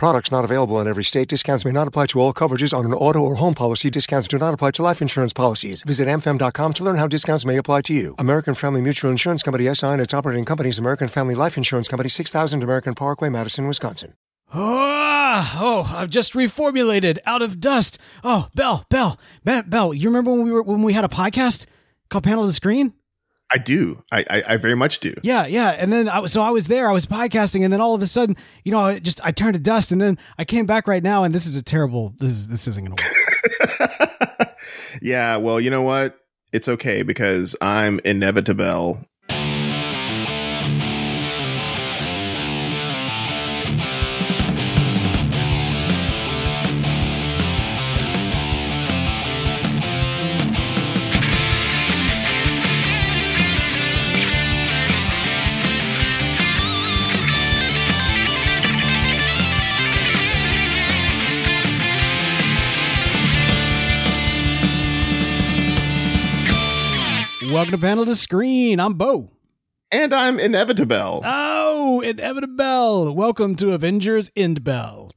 [0.00, 1.28] Products not available in every state.
[1.28, 3.90] Discounts may not apply to all coverages on an auto or home policy.
[3.90, 5.82] Discounts do not apply to life insurance policies.
[5.82, 8.14] Visit amfam.com to learn how discounts may apply to you.
[8.18, 12.08] American Family Mutual Insurance Company SI and its operating companies American Family Life Insurance Company
[12.08, 14.14] 6000 American Parkway, Madison, Wisconsin.
[14.54, 17.98] Oh, oh, I've just reformulated out of dust.
[18.24, 21.66] Oh, Beall, Beall, Beall, you remember when we were when we had a podcast
[22.08, 22.94] called Panel to the Screen?
[23.52, 24.02] I do.
[24.12, 25.14] I, I, I very much do.
[25.22, 25.70] Yeah, yeah.
[25.70, 26.88] And then I was so I was there.
[26.88, 29.54] I was podcasting, and then all of a sudden, you know, I just I turned
[29.54, 32.14] to dust, and then I came back right now, and this is a terrible.
[32.18, 33.04] This is this isn't going to
[34.38, 34.56] work.
[35.02, 35.36] yeah.
[35.36, 36.16] Well, you know what?
[36.52, 39.04] It's okay because I'm inevitable
[67.60, 68.80] Welcome to Panel to Screen.
[68.80, 69.32] I'm Beau.
[69.92, 71.20] And I'm Inevitable.
[71.22, 73.14] Oh, Inevitable.
[73.14, 75.12] Welcome to Avengers End Beall.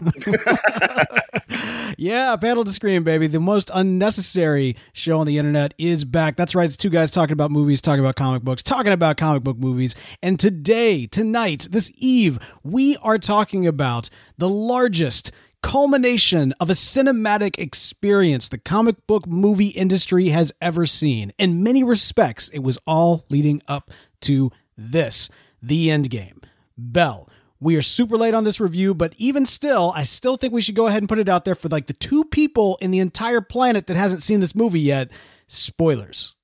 [1.96, 3.28] yeah, Panel to Screen, baby.
[3.28, 6.34] The most unnecessary show on the internet is back.
[6.34, 6.66] That's right.
[6.66, 9.94] It's two guys talking about movies, talking about comic books, talking about comic book movies.
[10.24, 15.30] And today, tonight, this eve, we are talking about the largest
[15.66, 21.32] culmination of a cinematic experience the comic book movie industry has ever seen.
[21.38, 25.28] In many respects, it was all leading up to this
[25.60, 26.40] the end game.
[26.78, 27.28] Beall.
[27.58, 30.76] We are super late on this review, but even still, I still think we should
[30.76, 33.40] go ahead and put it out there for like the two people in the entire
[33.40, 35.10] planet that hasn't seen this movie yet.
[35.48, 36.36] Spoilers.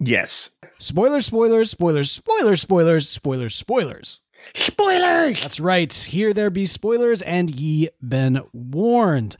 [0.00, 0.52] Yes.
[0.78, 4.20] Spoilers, spoilers, spoilers, spoilers, spoilers, spoilers, spoilers.
[4.54, 5.42] Spoilers!
[5.42, 5.92] That's right.
[5.92, 9.36] Here there be spoilers, and ye been warned.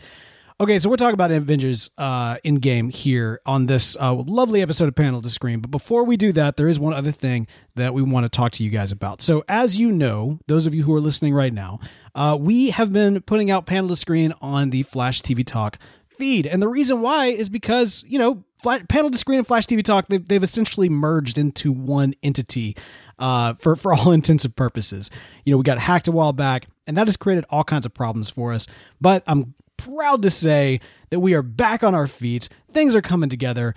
[0.59, 4.95] Okay, so we're talking about Avengers uh, Endgame here on this uh, lovely episode of
[4.95, 5.61] Panel to Screen.
[5.61, 8.53] But before we do that, there is one other thing that we want to talk
[8.53, 9.21] to you guys about.
[9.21, 11.81] So, as you know, those of you who are listening right now,
[12.15, 15.79] uh, we have been putting out Panel to Screen on the Flash TV Talk
[16.09, 16.47] feed.
[16.47, 18.43] And the reason why is because, you know,
[18.89, 22.77] Panel to Screen and Flash TV Talk, they've, they've essentially merged into one entity
[23.19, 25.11] uh, for for all intents and purposes.
[25.45, 27.95] You know, we got hacked a while back, and that has created all kinds of
[27.95, 28.67] problems for us.
[29.01, 32.49] But I'm proud to say that we are back on our feet.
[32.73, 33.75] Things are coming together,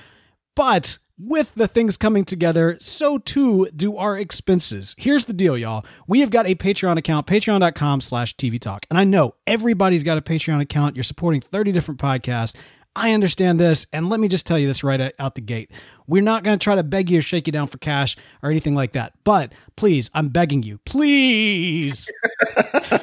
[0.56, 4.96] but with the things coming together, so too do our expenses.
[4.98, 5.86] Here's the deal, y'all.
[6.08, 8.86] We have got a Patreon account, patreon.com slash TV Talk.
[8.90, 10.96] And I know everybody's got a Patreon account.
[10.96, 12.56] You're supporting 30 different podcasts.
[13.00, 13.88] I understand this.
[13.94, 15.72] And let me just tell you this right out the gate.
[16.06, 18.52] We're not going to try to beg you or shake you down for cash or
[18.52, 19.14] anything like that.
[19.24, 22.12] But please, I'm begging you, please.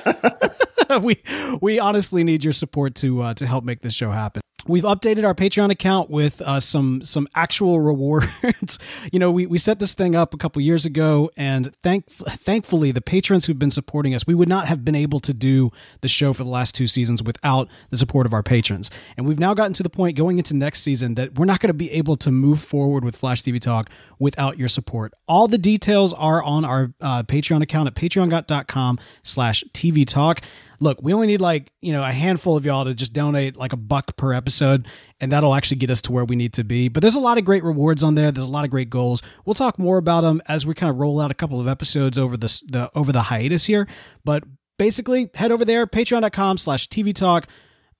[1.01, 1.23] we
[1.63, 4.43] we honestly need your support to uh, to help make this show happen.
[4.69, 8.79] We've updated our Patreon account with uh, some some actual rewards.
[9.13, 12.91] you know, we, we set this thing up a couple years ago, and thank thankfully
[12.91, 16.09] the patrons who've been supporting us, we would not have been able to do the
[16.09, 18.91] show for the last two seasons without the support of our patrons.
[19.17, 21.69] And we've now gotten to the point going into next season that we're not going
[21.69, 25.13] to be able to move forward with Flash TV Talk without your support.
[25.29, 30.41] All the details are on our uh, Patreon account at patreon.com slash TV Talk
[30.81, 33.73] look, we only need like, you know, a handful of y'all to just donate like
[33.73, 34.89] a buck per episode,
[35.21, 36.89] and that'll actually get us to where we need to be.
[36.89, 38.31] But there's a lot of great rewards on there.
[38.31, 39.23] There's a lot of great goals.
[39.45, 42.19] We'll talk more about them as we kind of roll out a couple of episodes
[42.19, 43.89] over the over the hiatus here.
[44.25, 44.45] But
[44.79, 47.49] basically, head over there, patreon.com slash TV talk.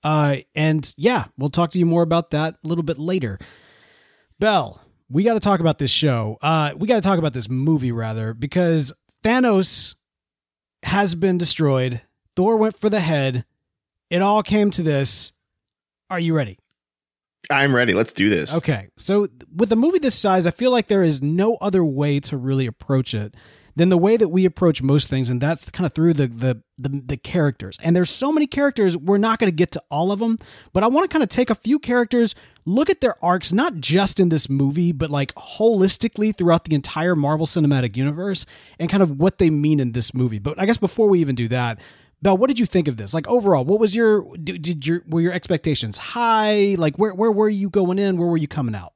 [0.03, 3.39] Uh, and yeah, we'll talk to you more about that a little bit later.
[4.39, 6.37] Beall, we got to talk about this show.
[6.41, 9.95] Uh, we got to talk about this movie rather, because Thanos
[10.83, 12.01] has been destroyed
[12.37, 13.45] Thor went for the head.
[14.11, 15.33] It all came to this.
[16.11, 16.59] Are you ready?
[17.49, 17.95] I'm ready.
[17.95, 18.55] Let's do this.
[18.55, 18.89] Okay.
[18.95, 22.37] So, with a movie this size, I feel like there is no other way to
[22.37, 23.33] really approach it
[23.75, 26.61] than the way that we approach most things, and that's kind of through the the
[26.77, 27.79] the, the characters.
[27.81, 30.37] And there's so many characters, we're not going to get to all of them,
[30.73, 32.35] but I want to kind of take a few characters,
[32.65, 37.15] look at their arcs, not just in this movie, but like holistically throughout the entire
[37.15, 38.45] Marvel Cinematic Universe,
[38.77, 40.37] and kind of what they mean in this movie.
[40.37, 41.79] But I guess before we even do that,
[42.21, 43.13] Beall, what did you think of this?
[43.13, 46.75] Like overall, what was your did, your were your expectations high?
[46.77, 48.17] Like where where were you going in?
[48.17, 48.93] Where were you coming out?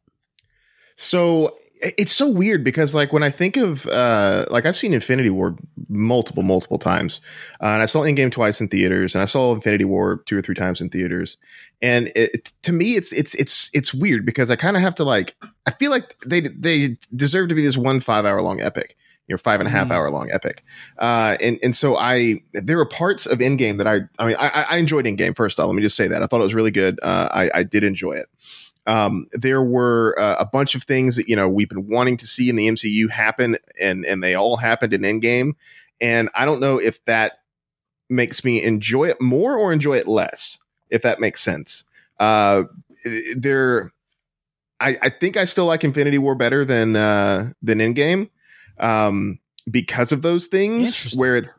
[0.96, 5.30] So it's so weird because like when I think of uh like I've seen Infinity
[5.30, 5.56] War
[5.88, 7.22] multiple multiple times,
[7.62, 10.42] uh, and I saw Endgame twice in theaters, and I saw Infinity War two or
[10.42, 11.38] three times in theaters,
[11.82, 15.04] and it, to me it's it's it's it's weird because I kind of have to
[15.04, 15.36] like
[15.66, 18.96] I feel like they they deserve to be this one five hour long epic.
[19.32, 19.94] You know, five and a half mm.
[19.94, 20.64] hour long epic,
[21.00, 24.66] uh, and and so I there are parts of Endgame that I I mean I,
[24.72, 25.68] I enjoyed Endgame first off.
[25.68, 27.00] Let me just say that I thought it was really good.
[27.02, 28.28] Uh, I I did enjoy it
[28.88, 32.28] um, there were uh, a bunch of things that you know we've been wanting to
[32.28, 35.54] see in the MCU happen, and and they all happened in Endgame.
[36.00, 37.34] And I don't know if that
[38.10, 40.58] makes me enjoy it more or enjoy it less,
[40.90, 41.84] if that makes sense.
[42.20, 42.64] Uh,
[43.36, 43.92] there,
[44.80, 48.30] I, I think I still like Infinity War better than uh, than Endgame,
[48.82, 49.40] um,
[49.70, 51.58] because of those things where it's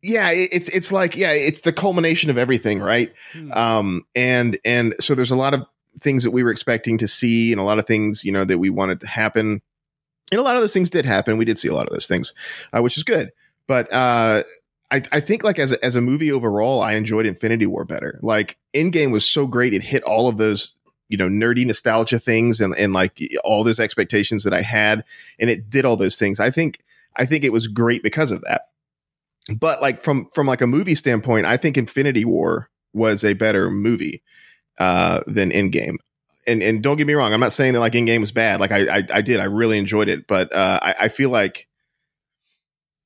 [0.00, 3.50] yeah it's it's like yeah it's the culmination of everything right hmm.
[3.50, 5.66] um and and so there's a lot of
[6.00, 8.58] things that we were expecting to see and a lot of things, you know, that
[8.58, 9.60] we wanted to happen.
[10.30, 11.38] And a lot of those things did happen.
[11.38, 12.34] We did see a lot of those things,
[12.72, 13.32] uh, which is good.
[13.66, 14.44] But uh,
[14.90, 18.18] I, I think like as a, as a movie overall, I enjoyed Infinity War better.
[18.22, 20.74] Like Endgame was so great; it hit all of those
[21.08, 25.04] you know nerdy nostalgia things and and like all those expectations that I had,
[25.38, 26.40] and it did all those things.
[26.40, 26.80] I think
[27.16, 28.68] I think it was great because of that.
[29.54, 33.70] But like from from like a movie standpoint, I think Infinity War was a better
[33.70, 34.22] movie
[34.78, 35.96] uh, than Endgame.
[36.46, 38.60] And and don't get me wrong, I'm not saying that like Endgame was bad.
[38.60, 41.66] Like I I, I did, I really enjoyed it, but uh, I, I feel like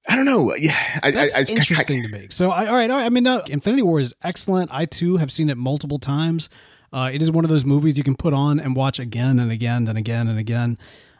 [0.08, 0.52] I don't know.
[0.56, 2.26] Yeah, I, that's I, I, interesting to me.
[2.30, 3.06] So, I, all right, all right.
[3.06, 4.70] I mean, no, Infinity War is excellent.
[4.72, 6.48] I too have seen it multiple times.
[6.92, 9.50] Uh, it is one of those movies you can put on and watch again and
[9.50, 10.78] again and again and again.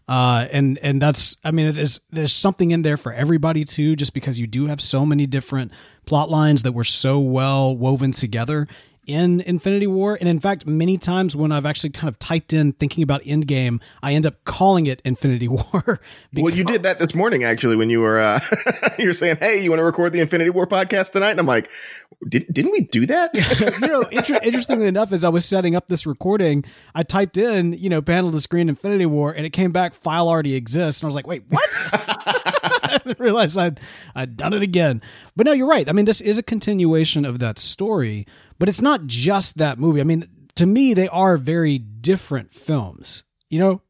[0.09, 3.97] Uh, and and that's I mean, there's there's something in there for everybody too.
[3.97, 5.73] Just because you do have so many different
[6.07, 8.67] plot lines that were so well woven together,
[9.07, 10.17] in Infinity War.
[10.19, 13.81] And in fact, many times when I've actually kind of typed in thinking about Endgame,
[14.03, 16.01] I end up calling it Infinity War.
[16.35, 18.41] well, you did that this morning actually when you were uh,
[18.99, 21.47] you were saying, "Hey, you want to record the Infinity War podcast tonight?" And I'm
[21.47, 21.71] like,
[22.29, 23.35] Did, "Didn't we do that?"
[23.81, 26.65] you know, inter- interestingly enough, as I was setting up this recording,
[26.95, 30.29] I typed in, you know, panel to screen Infinity War, and it came back file
[30.29, 31.69] already exists, and I was like, "Wait, what?"
[32.63, 33.81] I realized I'd
[34.15, 35.03] I'd done it again.
[35.35, 35.89] But no, you're right.
[35.89, 38.27] I mean, this is a continuation of that story.
[38.63, 40.01] But it's not just that movie.
[40.01, 43.83] I mean, to me, they are very different films, you know?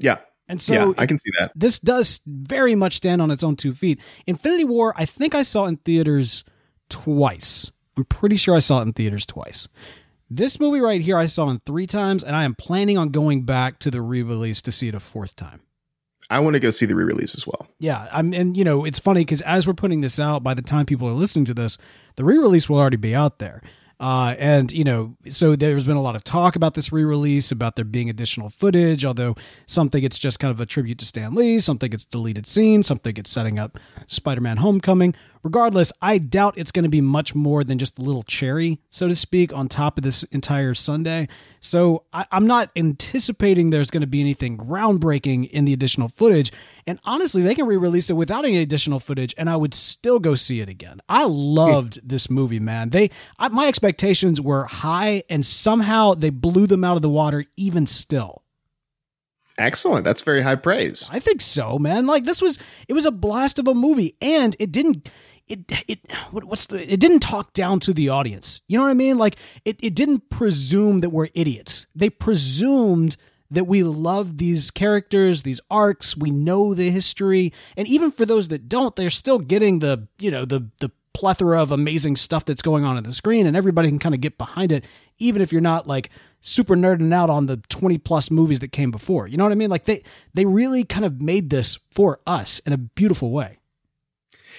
[0.00, 0.16] Yeah.
[0.48, 1.52] And so yeah, I can see that.
[1.54, 4.00] This does very much stand on its own two feet.
[4.26, 6.42] Infinity War, I think I saw in theaters
[6.88, 7.70] twice.
[7.96, 9.68] I'm pretty sure I saw it in theaters twice.
[10.28, 13.44] This movie right here, I saw in three times, and I am planning on going
[13.44, 15.60] back to the re release to see it a fourth time.
[16.30, 17.68] I want to go see the re-release as well.
[17.78, 20.62] Yeah, I'm, and you know, it's funny because as we're putting this out, by the
[20.62, 21.76] time people are listening to this,
[22.14, 23.62] the re-release will already be out there.
[24.00, 27.76] Uh, and you know, so there's been a lot of talk about this re-release, about
[27.76, 29.04] there being additional footage.
[29.04, 29.36] Although
[29.66, 32.46] some think it's just kind of a tribute to Stan Lee, some think it's deleted
[32.46, 35.14] scenes, some think it's setting up Spider-Man: Homecoming.
[35.42, 39.08] Regardless, I doubt it's going to be much more than just a little cherry, so
[39.08, 41.28] to speak, on top of this entire sundae.
[41.60, 46.52] So I, am not anticipating there's going to be anything groundbreaking in the additional footage.
[46.86, 50.34] And honestly, they can re-release it without any additional footage, and I would still go
[50.34, 51.00] see it again.
[51.08, 52.90] I loved this movie, man.
[52.90, 57.46] They I, my expectations were high, and somehow they blew them out of the water.
[57.56, 58.42] Even still.
[59.60, 60.04] Excellent.
[60.04, 61.08] That's very high praise.
[61.12, 62.06] I think so, man.
[62.06, 62.58] Like this was
[62.88, 65.10] it was a blast of a movie and it didn't
[65.50, 66.00] it it
[66.30, 68.60] what's the it didn't talk down to the audience.
[68.68, 69.18] You know what I mean?
[69.18, 71.86] Like it it didn't presume that we're idiots.
[71.94, 73.16] They presumed
[73.50, 78.48] that we love these characters, these arcs, we know the history, and even for those
[78.48, 82.62] that don't, they're still getting the, you know, the the plethora of amazing stuff that's
[82.62, 84.84] going on at the screen and everybody can kind of get behind it
[85.18, 86.08] even if you're not like
[86.40, 89.26] super nerding out on the 20 plus movies that came before.
[89.26, 89.68] You know what I mean?
[89.68, 90.02] Like they
[90.34, 93.59] they really kind of made this for us in a beautiful way.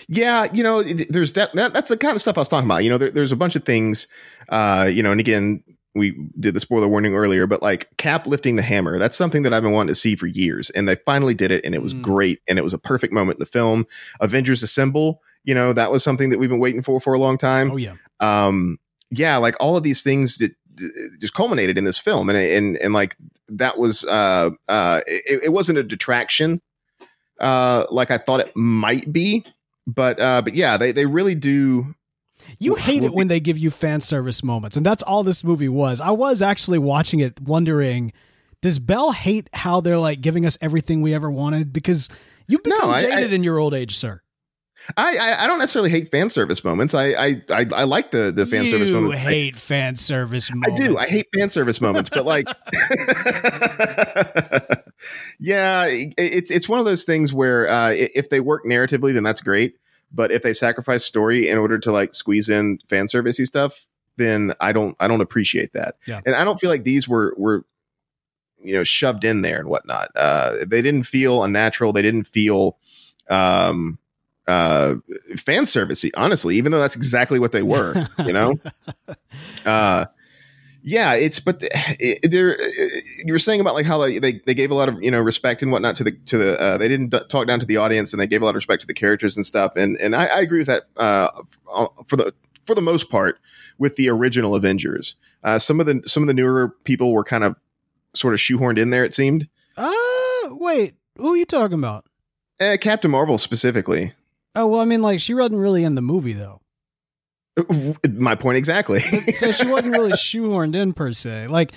[0.07, 2.83] Yeah, you know, there's that, that, that's the kind of stuff I was talking about.
[2.83, 4.07] You know, there, there's a bunch of things,
[4.49, 8.55] uh, you know, and again, we did the spoiler warning earlier, but like Cap lifting
[8.55, 10.69] the hammer, that's something that I've been wanting to see for years.
[10.69, 12.01] And they finally did it and it was mm.
[12.01, 12.39] great.
[12.47, 13.85] And it was a perfect moment in the film.
[14.21, 17.37] Avengers Assemble, you know, that was something that we've been waiting for for a long
[17.37, 17.71] time.
[17.71, 17.95] Oh, yeah.
[18.21, 18.79] Um,
[19.09, 20.55] yeah, like all of these things that
[21.19, 22.29] just culminated in this film.
[22.29, 23.17] And, and, and like
[23.49, 26.61] that was, uh, uh, it, it wasn't a detraction,
[27.41, 29.45] uh, like I thought it might be
[29.87, 31.95] but uh, but yeah, they they really do.
[32.57, 35.69] You hate it when they give you fan service moments, and that's all this movie
[35.69, 36.01] was.
[36.01, 38.13] I was actually watching it, wondering,
[38.61, 41.71] does Beall hate how they're like giving us everything we ever wanted?
[41.71, 42.09] Because
[42.47, 44.21] you've become no, jaded I, I, in your old age, sir.
[44.97, 46.95] I, I, I don't necessarily hate fan service moments.
[46.95, 49.13] I I I, I like the the fan you service moments.
[49.13, 50.81] You hate fan service moments.
[50.81, 50.97] I do.
[50.97, 52.47] I hate fan service moments, but like
[55.39, 59.41] yeah, it's it's one of those things where uh, if they work narratively, then that's
[59.41, 59.75] great.
[60.11, 63.85] But if they sacrifice story in order to like squeeze in fan servicey stuff,
[64.17, 65.95] then I don't I don't appreciate that.
[66.07, 66.21] Yeah.
[66.25, 67.65] And I don't feel like these were were
[68.61, 70.09] you know shoved in there and whatnot.
[70.15, 71.93] Uh, they didn't feel unnatural.
[71.93, 72.77] They didn't feel
[73.29, 73.97] um
[74.47, 74.95] uh
[75.37, 78.59] fan servicey honestly even though that's exactly what they were you know
[79.67, 80.05] uh
[80.83, 81.57] yeah it's but
[81.99, 82.57] it, there
[83.23, 85.19] you were saying about like how like, they they gave a lot of you know
[85.19, 87.77] respect and whatnot to the to the uh, they didn't d- talk down to the
[87.77, 90.15] audience and they gave a lot of respect to the characters and stuff and and
[90.15, 91.29] I, I agree with that uh
[92.05, 92.33] for the
[92.65, 93.39] for the most part
[93.77, 95.15] with the original Avengers.
[95.43, 97.55] Uh, some of the some of the newer people were kind of
[98.13, 99.03] sort of shoehorned in there.
[99.03, 99.47] It seemed.
[99.77, 99.91] Uh
[100.49, 102.05] wait, who are you talking about?
[102.59, 104.13] Uh, Captain Marvel specifically.
[104.55, 106.61] Oh well, I mean, like she wasn't really in the movie though.
[108.09, 108.99] My point exactly.
[109.33, 111.47] so she wasn't really shoehorned in per se.
[111.47, 111.73] Like,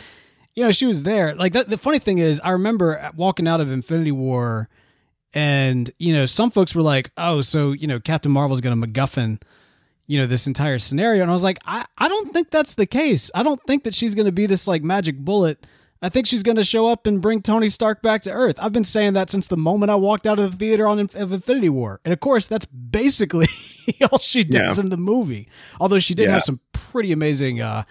[0.54, 1.34] you know, she was there.
[1.34, 1.68] Like that.
[1.68, 4.68] The funny thing is, I remember walking out of Infinity War,
[5.32, 8.86] and you know, some folks were like, "Oh, so you know, Captain Marvel's going to
[8.86, 9.40] MacGuffin."
[10.06, 12.86] you know this entire scenario and i was like i, I don't think that's the
[12.86, 15.66] case i don't think that she's going to be this like magic bullet
[16.02, 18.72] i think she's going to show up and bring tony stark back to earth i've
[18.72, 21.68] been saying that since the moment i walked out of the theater on of infinity
[21.68, 23.48] war and of course that's basically
[24.10, 24.84] all she does yeah.
[24.84, 25.48] in the movie
[25.80, 26.34] although she did yeah.
[26.34, 27.82] have some pretty amazing uh,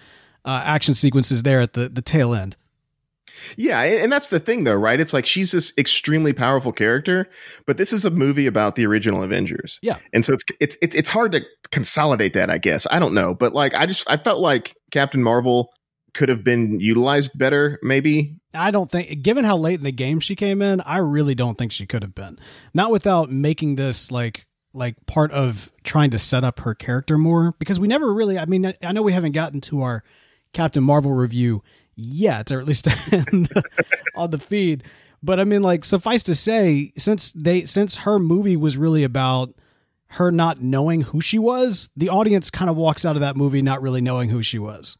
[0.44, 2.56] uh, action sequences there at the, the tail end
[3.56, 5.00] yeah, and that's the thing though, right?
[5.00, 7.28] It's like she's this extremely powerful character,
[7.66, 9.78] but this is a movie about the original Avengers.
[9.82, 9.98] Yeah.
[10.12, 12.86] And so it's it's it's, it's hard to consolidate that, I guess.
[12.90, 15.72] I don't know, but like I just I felt like Captain Marvel
[16.14, 18.36] could have been utilized better maybe.
[18.54, 21.58] I don't think given how late in the game she came in, I really don't
[21.58, 22.38] think she could have been.
[22.72, 27.54] Not without making this like like part of trying to set up her character more
[27.58, 30.02] because we never really I mean I know we haven't gotten to our
[30.52, 31.62] Captain Marvel review
[31.96, 32.88] yet, or at least
[34.14, 34.84] on the feed.
[35.22, 39.54] But I mean, like, suffice to say, since they since her movie was really about
[40.08, 43.62] her not knowing who she was, the audience kind of walks out of that movie
[43.62, 44.96] not really knowing who she was.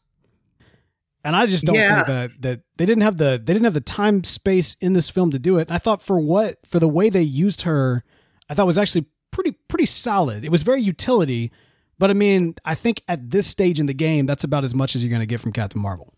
[1.25, 1.95] And I just don't yeah.
[1.95, 5.09] think that that they didn't have the they didn't have the time space in this
[5.09, 5.67] film to do it.
[5.67, 8.03] And I thought for what for the way they used her,
[8.47, 10.45] I thought was actually pretty pretty solid.
[10.45, 11.51] It was very utility,
[11.97, 14.95] but I mean, I think at this stage in the game, that's about as much
[14.95, 16.13] as you're going to get from Captain Marvel.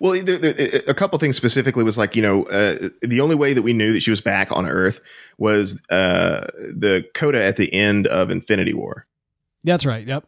[0.00, 3.52] Well, there, there, a couple things specifically was like you know uh, the only way
[3.52, 4.98] that we knew that she was back on Earth
[5.36, 9.06] was uh, the coda at the end of Infinity War.
[9.62, 10.06] That's right.
[10.06, 10.26] Yep.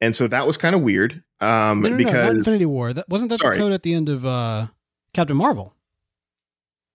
[0.00, 1.22] And so that was kind of weird.
[1.40, 2.92] Um, no, no, because no, Infinity War.
[2.92, 3.56] That wasn't that sorry.
[3.56, 4.66] the code at the end of uh,
[5.12, 5.74] Captain Marvel.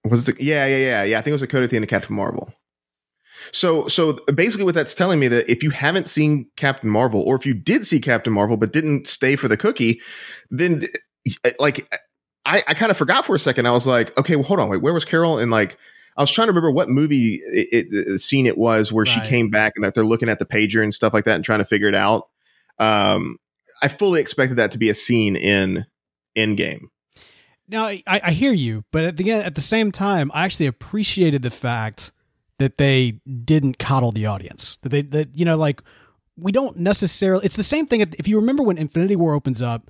[0.06, 0.40] Was it?
[0.40, 1.20] Yeah, yeah, yeah, yeah.
[1.20, 2.54] I think it was the code at the end of Captain Marvel.
[3.52, 7.36] So, so basically, what that's telling me that if you haven't seen Captain Marvel, or
[7.36, 10.00] if you did see Captain Marvel but didn't stay for the cookie,
[10.50, 10.88] then
[11.60, 11.88] like
[12.46, 13.68] I, I kind of forgot for a second.
[13.68, 15.38] I was like, okay, well, hold on, wait, where was Carol?
[15.38, 15.78] And like,
[16.18, 19.12] I was trying to remember what movie it, it, scene it was where right.
[19.12, 21.46] she came back and that they're looking at the pager and stuff like that and
[21.46, 22.28] trying to figure it out.
[22.82, 23.38] Um,
[23.82, 25.86] I fully expected that to be a scene in
[26.38, 26.86] Endgame.
[27.68, 31.42] Now I, I hear you, but at the at the same time, I actually appreciated
[31.42, 32.12] the fact
[32.60, 34.78] that they didn't coddle the audience.
[34.82, 35.82] That they that you know like
[36.36, 37.46] we don't necessarily.
[37.46, 38.02] It's the same thing.
[38.02, 39.90] If you remember when Infinity War opens up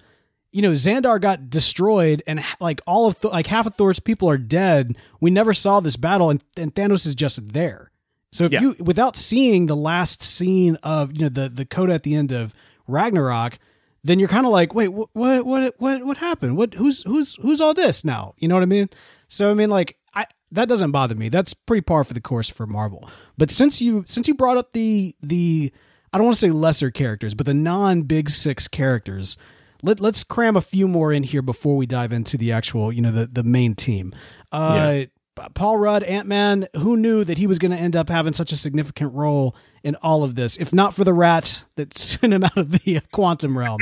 [0.51, 4.29] you know, Xandar got destroyed and like all of, Th- like half of Thor's people
[4.29, 4.97] are dead.
[5.19, 7.91] We never saw this battle and, and Thanos is just there.
[8.31, 8.61] So if yeah.
[8.61, 12.31] you, without seeing the last scene of, you know, the, the coda at the end
[12.31, 12.53] of
[12.91, 13.59] Ragnarok,
[14.03, 16.57] then you're kind of like, wait, what, what, what, what, happened?
[16.57, 18.33] What, who's, who's, who's all this now?
[18.37, 18.89] You know what I mean?
[19.27, 21.29] So, I mean, like, I, that doesn't bother me.
[21.29, 23.09] That's pretty par for the course for Marvel.
[23.37, 25.71] But since you, since you brought up the, the,
[26.11, 29.37] I don't want to say lesser characters, but the non big six characters,
[29.83, 33.01] let, let's cram a few more in here before we dive into the actual, you
[33.01, 34.13] know, the, the main team.
[34.51, 35.05] Uh, yeah.
[35.49, 38.51] Paul Rudd, Ant Man, who knew that he was going to end up having such
[38.51, 40.57] a significant role in all of this?
[40.57, 43.79] If not for the rat that sent him out of the quantum realm,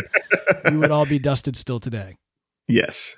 [0.66, 2.16] we would all be dusted still today.
[2.68, 3.16] Yes.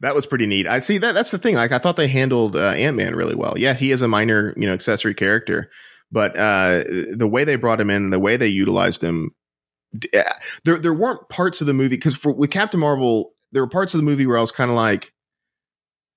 [0.00, 0.66] That was pretty neat.
[0.66, 1.12] I see that.
[1.12, 1.54] That's the thing.
[1.54, 3.54] Like I thought they handled uh, Ant Man really well.
[3.56, 5.70] Yeah, he is a minor, you know, accessory character,
[6.12, 6.84] but uh,
[7.16, 9.32] the way they brought him in, the way they utilized him,
[10.64, 13.98] there there weren't parts of the movie because with Captain Marvel, there were parts of
[13.98, 15.12] the movie where I was kind of like,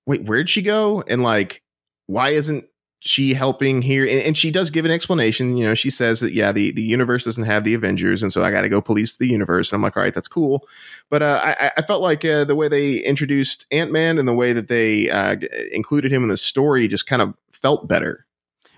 [0.05, 1.03] wait, where'd she go?
[1.07, 1.61] And like,
[2.07, 2.65] why isn't
[3.01, 4.05] she helping here?
[4.05, 5.57] And, and, she does give an explanation.
[5.57, 8.43] You know, she says that yeah, the the universe doesn't have the Avengers, and so
[8.43, 9.71] I got to go police the universe.
[9.71, 10.67] And I'm like, all right, that's cool.
[11.09, 14.33] But uh, I, I felt like uh, the way they introduced Ant Man and the
[14.33, 15.37] way that they uh,
[15.71, 18.25] included him in the story just kind of felt better.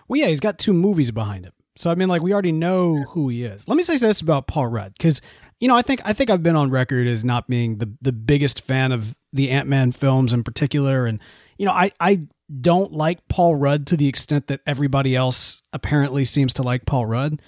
[0.08, 1.53] Well, yeah, he's got two movies behind him.
[1.75, 3.68] So I mean, like we already know who he is.
[3.68, 5.22] Let me say this about Paul Rudd because
[5.63, 8.12] you know I think I think I've been on record as not being the the
[8.12, 11.20] biggest fan of the Ant Man films in particular, and
[11.58, 12.27] you know I I
[12.60, 17.05] don't like Paul Rudd to the extent that everybody else apparently seems to like Paul
[17.05, 17.41] Rudd,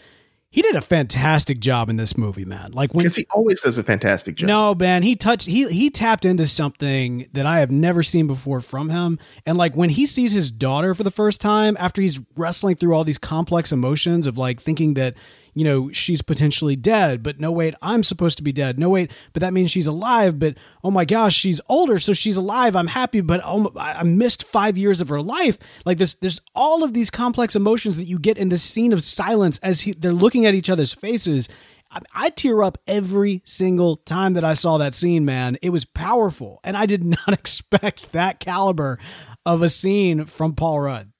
[0.50, 2.72] he did a fantastic job in this movie, man.
[2.72, 4.48] Like when Because he always does a fantastic job.
[4.48, 8.62] no, man, he touched he he tapped into something that I have never seen before
[8.62, 9.19] from him.
[9.45, 12.95] And like when he sees his daughter for the first time after he's wrestling through
[12.95, 15.15] all these complex emotions of like thinking that
[15.55, 18.77] you know she's potentially dead, but no wait, I'm supposed to be dead.
[18.77, 20.38] No wait, but that means she's alive.
[20.38, 22.75] But oh my gosh, she's older, so she's alive.
[22.75, 25.57] I'm happy, but oh, I missed five years of her life.
[25.85, 29.03] Like this, there's all of these complex emotions that you get in this scene of
[29.03, 31.47] silence as he, they're looking at each other's faces.
[31.89, 35.57] I, I tear up every single time that I saw that scene, man.
[35.62, 39.00] It was powerful, and I did not expect that caliber
[39.45, 41.12] of a scene from Paul Rudd.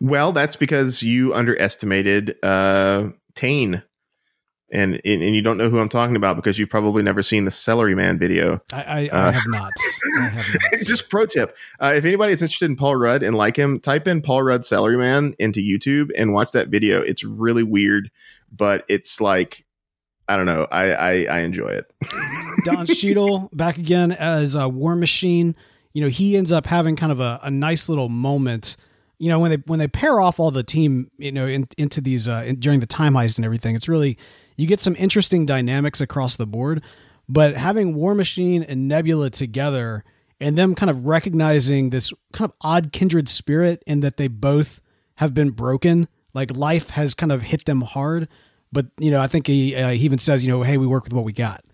[0.00, 3.82] Well, that's because you underestimated uh, Tayne.
[4.74, 7.50] And, and you don't know who I'm talking about because you've probably never seen the
[7.50, 8.62] Celery Man video.
[8.72, 9.70] I, I, I Uh, have not.
[10.20, 10.86] I have not.
[10.86, 14.08] Just pro tip: uh, if anybody is interested in Paul Rudd and like him, type
[14.08, 17.02] in Paul Rudd Celery Man into YouTube and watch that video.
[17.02, 18.10] It's really weird,
[18.50, 19.66] but it's like
[20.26, 20.66] I don't know.
[20.72, 21.92] I I, I enjoy it.
[22.64, 25.54] Don Cheadle back again as a War Machine.
[25.92, 28.78] You know, he ends up having kind of a, a nice little moment.
[29.22, 32.00] You know, when they when they pair off all the team, you know, in, into
[32.00, 34.18] these uh, in, during the time heist and everything, it's really
[34.56, 36.82] you get some interesting dynamics across the board.
[37.28, 40.02] But having War Machine and Nebula together,
[40.40, 44.80] and them kind of recognizing this kind of odd kindred spirit, in that they both
[45.14, 48.26] have been broken, like life has kind of hit them hard.
[48.72, 51.04] But you know, I think he uh, he even says, you know, hey, we work
[51.04, 51.64] with what we got.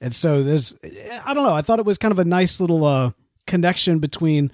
[0.00, 0.76] And so there's,
[1.24, 1.54] I don't know.
[1.54, 3.12] I thought it was kind of a nice little uh,
[3.46, 4.52] connection between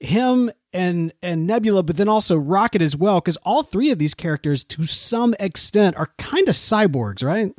[0.00, 4.12] him and and Nebula, but then also Rocket as well, because all three of these
[4.12, 7.54] characters, to some extent, are kind of cyborgs, right?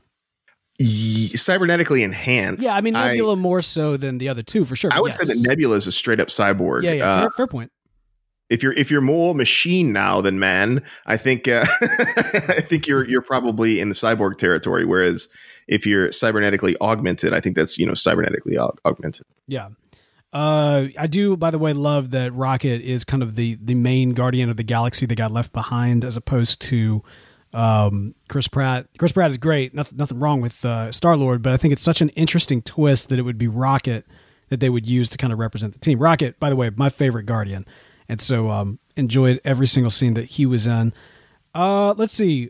[0.80, 2.62] Cybernetically enhanced.
[2.62, 4.92] Yeah, I mean Nebula more so than the other two for sure.
[4.94, 5.26] I, would yes.
[5.26, 6.84] say that Nebula is a straight up cyborg.
[6.84, 7.72] Yeah, yeah, Uh, fair, fair point.
[8.50, 13.08] if you're if you're more machine now than man, I think uh, I think you're
[13.08, 14.84] you're probably in the cyborg territory.
[14.84, 15.30] Whereas
[15.70, 19.26] if you're cybernetically augmented, I think that's you know cybernetically aug- augmented.
[19.48, 19.70] Yeah.
[20.36, 24.10] Uh, I do, by the way, love that Rocket is kind of the the main
[24.10, 27.02] guardian of the galaxy that got left behind, as opposed to
[27.54, 28.88] um, Chris Pratt.
[28.98, 29.74] Chris Pratt is great.
[29.74, 33.08] Nothing, nothing wrong with uh, Star Lord, but I think it's such an interesting twist
[33.08, 34.06] that it would be Rocket
[34.50, 36.00] that they would use to kind of represent the team.
[36.00, 37.66] Rocket, by the way, my favorite Guardian,
[38.10, 40.94] and so um, enjoyed every single scene that he was in.
[41.54, 42.50] Uh, let's see.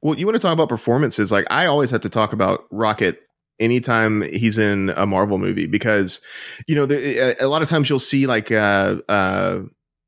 [0.00, 1.30] Well, you want to talk about performances?
[1.30, 3.25] Like I always have to talk about Rocket
[3.58, 6.20] anytime he's in a Marvel movie because
[6.66, 9.60] you know the, a, a lot of times you'll see like uh, uh,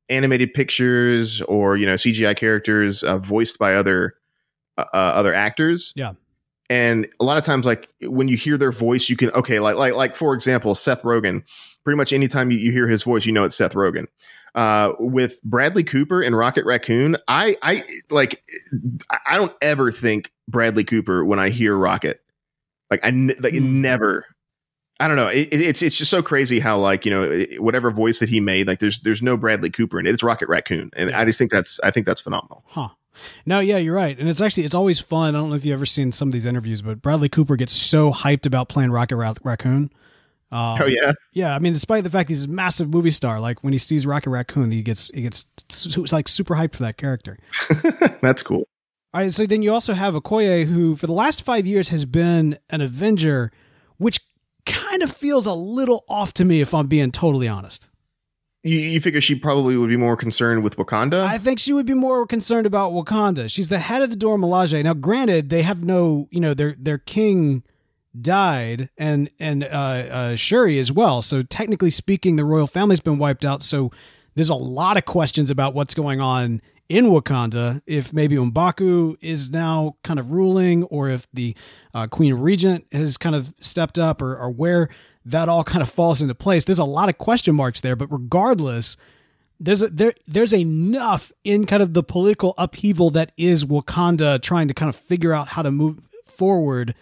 [0.09, 4.15] animated pictures or you know CGI characters uh, voiced by other
[4.77, 5.93] uh, other actors.
[5.95, 6.13] Yeah.
[6.71, 9.75] And a lot of times, like when you hear their voice, you can okay, like
[9.75, 11.43] like like for example, Seth Rogen.
[11.83, 14.05] Pretty much anytime you, you hear his voice, you know it's Seth Rogen.
[14.53, 17.81] Uh, with Bradley Cooper and Rocket Raccoon, I I
[18.11, 18.43] like
[19.25, 22.21] I don't ever think Bradley Cooper when I hear Rocket.
[22.91, 23.81] Like I like Hmm.
[23.81, 24.25] never.
[25.01, 25.27] I don't know.
[25.27, 28.39] It, it- it's it's just so crazy how like you know whatever voice that he
[28.39, 30.13] made, like there's there's no Bradley Cooper in it.
[30.13, 32.63] It's Rocket Raccoon, and I just think that's I think that's phenomenal.
[32.67, 32.89] Huh.
[33.45, 34.17] No, yeah, you're right.
[34.17, 35.35] And it's actually it's always fun.
[35.35, 37.73] I don't know if you've ever seen some of these interviews, but Bradley Cooper gets
[37.73, 39.91] so hyped about playing Rocket Ra- Raccoon.
[40.51, 41.53] Um, oh yeah, yeah.
[41.55, 44.31] I mean, despite the fact he's a massive movie star, like when he sees Rocket
[44.31, 45.45] Raccoon, he gets he gets
[46.11, 47.37] like super hyped for that character.
[48.21, 48.67] that's cool.
[49.11, 52.05] All right, so then you also have Okoye, who for the last five years has
[52.05, 53.51] been an Avenger,
[53.97, 54.19] which
[54.67, 57.89] kind of feels a little off to me, if I'm being totally honest.
[58.61, 61.23] You, you figure she probably would be more concerned with Wakanda?
[61.23, 63.49] I think she would be more concerned about Wakanda.
[63.49, 64.83] She's the head of the Dora Milaje.
[64.83, 67.63] Now, granted, they have no, you know, their their king
[68.19, 71.21] died, and and uh, uh, Shuri as well.
[71.23, 73.63] So technically speaking, the royal family's been wiped out.
[73.63, 73.91] So
[74.35, 77.81] there's a lot of questions about what's going on in Wakanda.
[77.85, 81.55] If maybe M'Baku is now kind of ruling, or if the
[81.93, 84.89] uh, Queen Regent has kind of stepped up, or, or where
[85.25, 86.63] that all kind of falls into place.
[86.63, 87.95] There's a lot of question marks there.
[87.95, 88.97] But regardless
[89.59, 94.69] there's a, there there's enough in kind of the political upheaval that is Wakanda trying
[94.69, 96.95] to kind of figure out how to move forward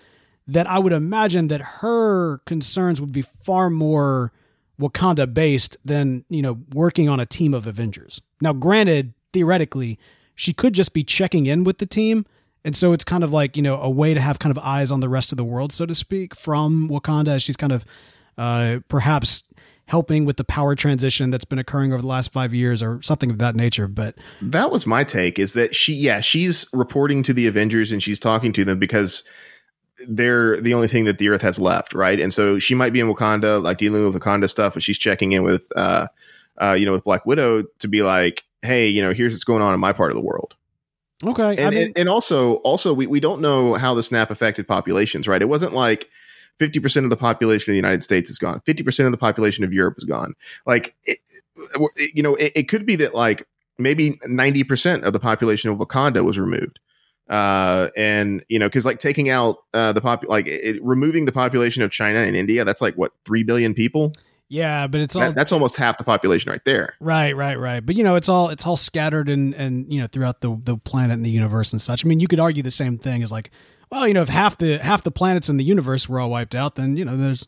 [0.47, 4.31] that I would imagine that her concerns would be far more
[4.79, 8.21] Wakanda based than, you know, working on a team of Avengers.
[8.41, 9.99] Now, granted, theoretically,
[10.35, 12.25] she could just be checking in with the team.
[12.63, 14.91] And so it's kind of like, you know, a way to have kind of eyes
[14.91, 17.85] on the rest of the world, so to speak, from Wakanda as she's kind of
[18.37, 19.43] uh, perhaps
[19.87, 23.31] helping with the power transition that's been occurring over the last five years or something
[23.31, 23.87] of that nature.
[23.87, 28.03] But that was my take is that she yeah she's reporting to the avengers and
[28.03, 29.23] she's talking to them because
[30.07, 32.99] they're the only thing that the earth has left right and so she might be
[32.99, 36.05] in wakanda like dealing with wakanda stuff but she's checking in with uh
[36.61, 39.61] uh, you know, with Black Widow to be like, hey, you know, here's what's going
[39.61, 40.55] on in my part of the world.
[41.23, 41.55] Okay.
[41.57, 44.67] And, I mean, and, and also, also, we, we don't know how the snap affected
[44.67, 45.41] populations, right?
[45.41, 46.09] It wasn't like
[46.59, 48.61] 50% of the population of the United States is gone.
[48.61, 50.35] 50% of the population of Europe is gone.
[50.65, 51.19] Like, it,
[52.13, 53.47] you know, it, it could be that like
[53.79, 56.79] maybe 90% of the population of Wakanda was removed
[57.29, 61.31] uh and you know because like taking out uh the pop like it, removing the
[61.31, 64.13] population of china and india that's like what 3 billion people
[64.49, 66.95] yeah but it's all that, that's almost half the population right there.
[66.99, 67.85] Right right right.
[67.85, 70.77] But you know it's all it's all scattered and and you know throughout the the
[70.77, 72.05] planet and the universe and such.
[72.05, 73.51] I mean you could argue the same thing as like
[73.91, 76.55] well you know if half the half the planets in the universe were all wiped
[76.55, 77.47] out then you know there's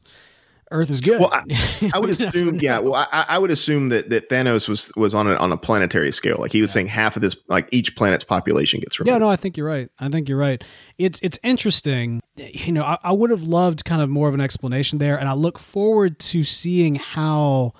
[0.71, 1.19] Earth is good.
[1.19, 2.79] Well, I, I would assume, yeah.
[2.79, 6.12] Well, I, I, would assume that that Thanos was was on a on a planetary
[6.12, 6.38] scale.
[6.39, 6.75] Like he was yeah.
[6.75, 9.13] saying, half of this, like each planet's population gets removed.
[9.13, 9.89] Yeah, no, I think you're right.
[9.99, 10.63] I think you're right.
[10.97, 12.21] It's it's interesting.
[12.38, 15.27] You know, I, I would have loved kind of more of an explanation there, and
[15.27, 17.73] I look forward to seeing how,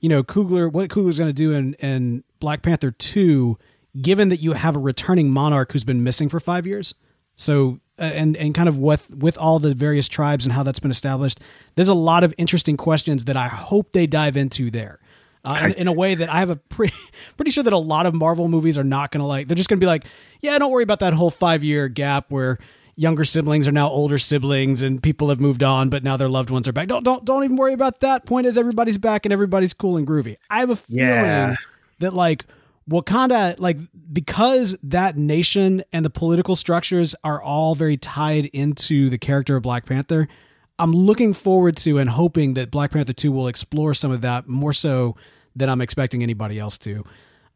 [0.00, 3.58] you know, Coogler what Coogler's going to do in in Black Panther two,
[4.00, 6.94] given that you have a returning monarch who's been missing for five years.
[7.36, 10.90] So and and kind of with with all the various tribes and how that's been
[10.90, 11.40] established.
[11.74, 15.00] There's a lot of interesting questions that I hope they dive into there.
[15.46, 16.94] Uh, in, in, a way that I have a pretty
[17.36, 19.46] pretty sure that a lot of Marvel movies are not going to like.
[19.46, 20.06] They're just going to be like,
[20.40, 22.58] yeah, don't worry about that whole five year gap where
[22.96, 26.48] younger siblings are now older siblings and people have moved on, but now their loved
[26.48, 26.88] ones are back.
[26.88, 28.24] Don't don't don't even worry about that.
[28.24, 30.38] Point is, everybody's back and everybody's cool and groovy.
[30.48, 31.56] I have a feeling yeah.
[31.98, 32.46] that like
[32.88, 33.78] Wakanda, like,
[34.12, 39.62] because that nation and the political structures are all very tied into the character of
[39.62, 40.28] Black Panther,
[40.78, 44.48] I'm looking forward to and hoping that Black Panther 2 will explore some of that
[44.48, 45.16] more so
[45.56, 47.04] than I'm expecting anybody else to.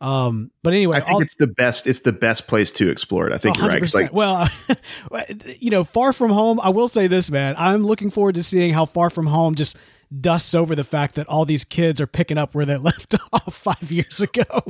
[0.01, 1.89] Um, but anyway, I think it's the best.
[1.89, 3.33] It's the best place to explore it.
[3.33, 3.61] I think 100%.
[3.61, 3.95] you're right.
[3.95, 4.49] Like, well,
[5.59, 6.61] you know, Far From Home.
[6.61, 7.57] I will say this, man.
[7.59, 9.77] I'm looking forward to seeing how Far From Home just
[10.21, 13.55] dusts over the fact that all these kids are picking up where they left off
[13.55, 14.65] five years ago.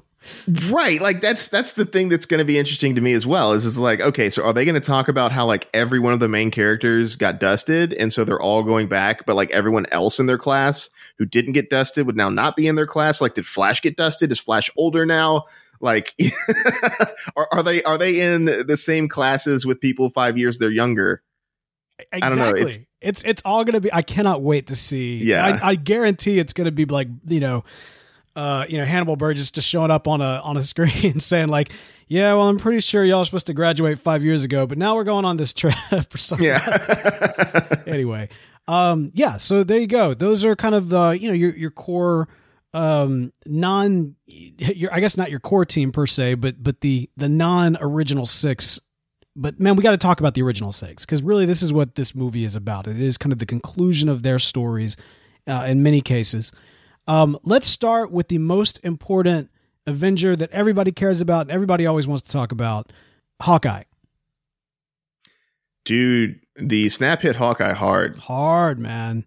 [0.68, 1.00] Right.
[1.00, 3.52] Like that's that's the thing that's going to be interesting to me as well.
[3.52, 6.12] Is is like okay, so are they going to talk about how like every one
[6.12, 9.86] of the main characters got dusted, and so they're all going back, but like everyone
[9.92, 13.20] else in their class who didn't get dusted would now not be in their class?
[13.20, 14.32] Like, did Flash get dusted?
[14.32, 15.44] Is Flash older now?
[15.80, 16.14] Like,
[17.36, 21.22] are, are they are they in the same classes with people five years they're younger?
[21.98, 22.22] Exactly.
[22.22, 22.66] I don't know.
[22.66, 23.92] It's it's, it's all gonna be.
[23.92, 25.24] I cannot wait to see.
[25.24, 25.58] Yeah.
[25.62, 27.64] I, I guarantee it's gonna be like you know
[28.38, 31.72] uh, you know, Hannibal Buress just showing up on a on a screen saying like,
[32.06, 34.94] "Yeah, well, I'm pretty sure y'all are supposed to graduate five years ago, but now
[34.94, 37.82] we're going on this trip or something." Yeah.
[37.84, 38.28] anyway,
[38.68, 39.38] um, yeah.
[39.38, 40.14] So there you go.
[40.14, 42.28] Those are kind of uh, you know your your core
[42.74, 47.28] um non your I guess not your core team per se, but but the the
[47.28, 48.80] non original six.
[49.40, 51.94] But man, we got to talk about the original six because really this is what
[51.94, 52.88] this movie is about.
[52.88, 54.96] It is kind of the conclusion of their stories
[55.46, 56.50] uh, in many cases.
[57.06, 59.50] Um, let's start with the most important
[59.86, 62.92] Avenger that everybody cares about and everybody always wants to talk about
[63.40, 63.84] Hawkeye.
[65.84, 68.18] Dude, the snap hit Hawkeye hard.
[68.18, 69.24] Hard, man.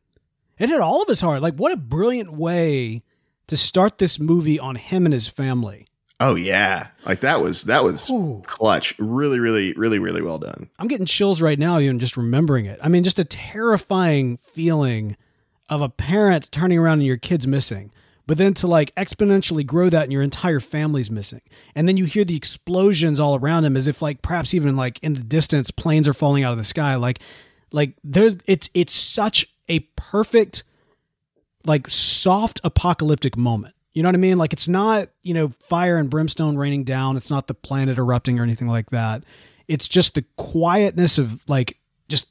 [0.59, 1.41] It hit all of us hard.
[1.41, 3.01] Like, what a brilliant way
[3.47, 5.87] to start this movie on him and his family.
[6.21, 8.43] Oh yeah, like that was that was Ooh.
[8.45, 8.93] clutch.
[8.99, 10.69] Really, really, really, really well done.
[10.77, 12.79] I'm getting chills right now, even just remembering it.
[12.81, 15.17] I mean, just a terrifying feeling
[15.67, 17.91] of a parent turning around and your kid's missing
[18.27, 21.41] but then to like exponentially grow that and your entire family's missing
[21.75, 25.01] and then you hear the explosions all around him as if like perhaps even like
[25.03, 27.19] in the distance planes are falling out of the sky like
[27.71, 30.63] like there's it's it's such a perfect
[31.65, 35.97] like soft apocalyptic moment you know what i mean like it's not you know fire
[35.97, 39.23] and brimstone raining down it's not the planet erupting or anything like that
[39.67, 41.77] it's just the quietness of like
[42.09, 42.29] just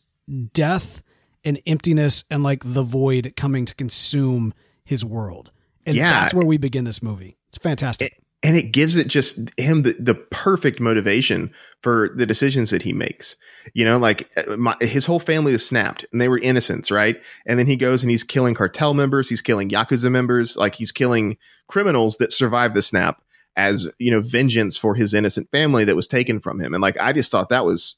[0.52, 1.02] death
[1.44, 5.50] and emptiness and like the void coming to consume his world.
[5.86, 6.20] And yeah.
[6.20, 7.38] that's where we begin this movie.
[7.48, 8.19] It's fantastic.
[8.42, 12.94] And it gives it just him the, the perfect motivation for the decisions that he
[12.94, 13.36] makes.
[13.74, 17.22] You know, like uh, my, his whole family was snapped and they were innocents, right?
[17.46, 20.90] And then he goes and he's killing cartel members, he's killing Yakuza members, like he's
[20.90, 21.36] killing
[21.68, 23.22] criminals that survived the snap
[23.56, 26.72] as, you know, vengeance for his innocent family that was taken from him.
[26.72, 27.96] And like, I just thought that was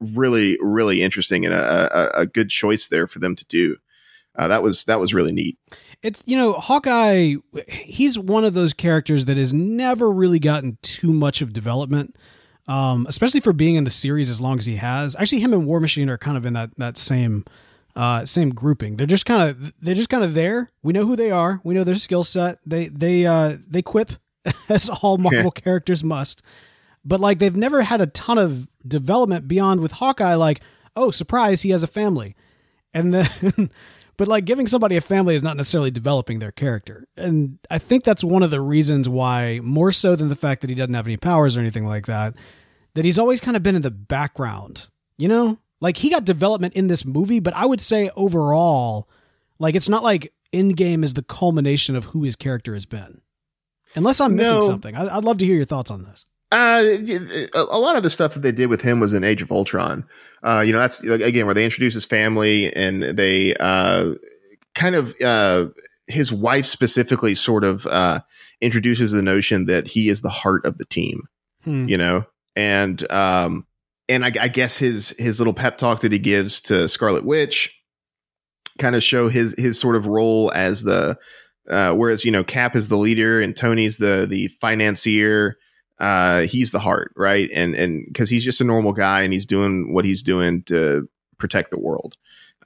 [0.00, 3.76] really really interesting and a, a, a good choice there for them to do.
[4.36, 5.58] Uh, that was that was really neat.
[6.04, 7.34] It's you know Hawkeye.
[7.68, 12.16] He's one of those characters that has never really gotten too much of development,
[12.68, 15.16] um, especially for being in the series as long as he has.
[15.16, 17.44] Actually, him and War Machine are kind of in that that same
[17.96, 18.96] uh, same grouping.
[18.96, 20.70] They're just kind of they're just kind of there.
[20.82, 21.60] We know who they are.
[21.64, 22.58] We know their skill set.
[22.64, 24.12] They they uh, they quip
[24.68, 25.50] as all Marvel yeah.
[25.62, 26.42] characters must
[27.04, 30.34] but like they've never had a ton of development beyond with Hawkeye.
[30.34, 30.60] Like,
[30.96, 32.34] oh, surprise, he has a family,
[32.92, 33.70] and then.
[34.16, 37.06] but like giving somebody a family is not necessarily developing their character.
[37.16, 40.70] And I think that's one of the reasons why, more so than the fact that
[40.70, 42.34] he doesn't have any powers or anything like that,
[42.94, 44.88] that he's always kind of been in the background.
[45.18, 45.58] You know?
[45.80, 49.08] Like he got development in this movie, but I would say overall,
[49.58, 53.20] like it's not like Endgame is the culmination of who his character has been.
[53.96, 54.66] Unless I'm missing No.
[54.66, 54.94] something.
[54.96, 56.26] I- I'd love to hear your thoughts on this.
[56.54, 56.84] Uh,
[57.54, 59.50] a a lot of the stuff that they did with him was in Age of
[59.50, 60.04] Ultron.
[60.44, 64.14] Uh, you know, that's again where they introduce his family and they uh,
[64.76, 65.66] kind of uh,
[66.06, 68.20] his wife specifically sort of uh,
[68.60, 71.22] introduces the notion that he is the heart of the team.
[71.64, 71.88] Hmm.
[71.88, 73.66] You know, and um,
[74.08, 77.76] and I, I guess his his little pep talk that he gives to Scarlet Witch
[78.78, 81.18] kind of show his his sort of role as the
[81.68, 85.56] uh, whereas you know Cap is the leader and Tony's the the financier
[86.00, 89.46] uh he's the heart right and and because he's just a normal guy and he's
[89.46, 92.16] doing what he's doing to protect the world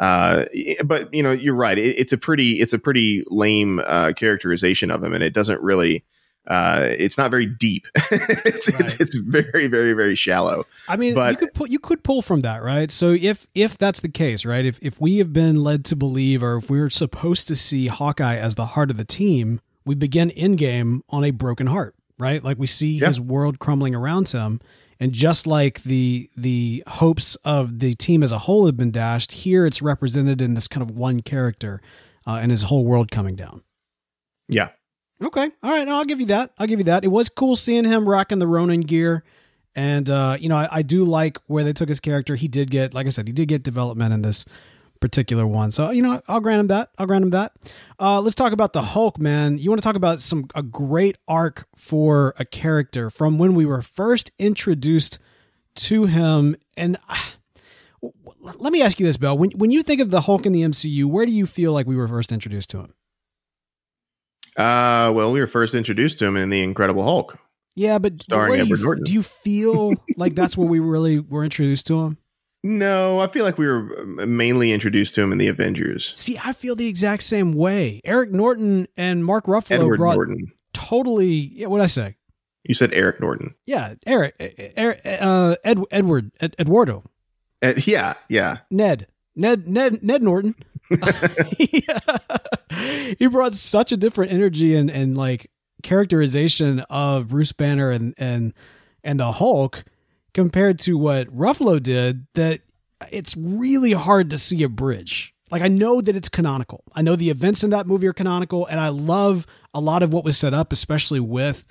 [0.01, 0.45] uh
[0.85, 4.91] but you know you're right it, it's a pretty it's a pretty lame uh characterization
[4.91, 6.05] of him and it doesn't really
[6.47, 8.81] uh it's not very deep it's, Right.
[8.81, 12.23] it's it's very very very shallow I mean, But- you could pull, you could pull
[12.23, 12.91] from that, right?
[12.91, 14.65] So if if that's the case, right?
[14.65, 18.37] If if we have been led to believe, or if we're supposed to see Hawkeye
[18.37, 22.43] as the heart of the team, we begin Endgame on a broken heart, right?
[22.43, 23.09] Like we see Yeah.
[23.09, 24.61] his world crumbling around him,
[25.01, 29.33] and just like the the hopes of the team as a whole have been dashed,
[29.33, 31.81] here it's represented in this kind of one character
[32.27, 33.63] uh, and his whole world coming down.
[34.49, 34.69] yeah
[35.21, 35.51] Okay.
[35.65, 35.85] All right.
[35.85, 36.53] No, I'll give you that.
[36.59, 37.05] I'll give you that.
[37.05, 39.25] It was cool seeing him rocking the Ronin gear.
[39.75, 42.37] And, uh, you know, I, I do like where they took his character.
[42.37, 44.45] He did get, like I said, he did get development in this
[45.01, 45.71] particular one.
[45.71, 46.91] So, you know, I'll grant him that.
[46.99, 47.53] I'll grant him that.
[48.01, 49.59] Uh, let's talk about the Hulk, man.
[49.59, 53.67] You want to talk about some, a great arc for a character from when we
[53.67, 55.19] were first introduced
[55.77, 56.57] to him.
[56.77, 57.33] And ah,
[58.41, 59.37] let me ask you this, Bill.
[59.37, 61.87] When, when you think of the Hulk in the MCU, where do you feel like
[61.87, 62.95] we were first introduced to him?
[64.57, 67.39] uh well we were first introduced to him in the incredible hulk
[67.77, 69.05] Yeah, but Starring do Edward you, Norton.
[69.05, 72.19] do you feel like that's where we really were introduced to him?
[72.65, 76.53] No i feel like we were mainly introduced to him in the avengers See, I
[76.53, 78.01] feel the exact same way.
[78.05, 81.27] Eric Norton and Mark Ruffalo edward brought norton totally.
[81.27, 82.17] Yeah, what I say?
[82.65, 84.35] you said eric norton Yeah, Eric,
[84.77, 87.05] Eric uh, Ed, Edward, Ed, Eduardo,
[87.63, 90.55] Uh, yeah yeah Ned, Ned, Ned, Ned Norton.
[91.57, 91.87] he,
[93.19, 95.51] he brought such a different energy and and like
[95.83, 98.53] characterization of Bruce Banner and and
[99.05, 99.85] and the Hulk
[100.35, 102.61] compared to what Ruffalo did that
[103.11, 105.35] it's really hard to see a bridge.
[105.51, 106.85] Like I know that it's canonical.
[106.95, 110.13] I know the events in that movie are canonical and I love a lot of
[110.13, 111.65] what was set up especially with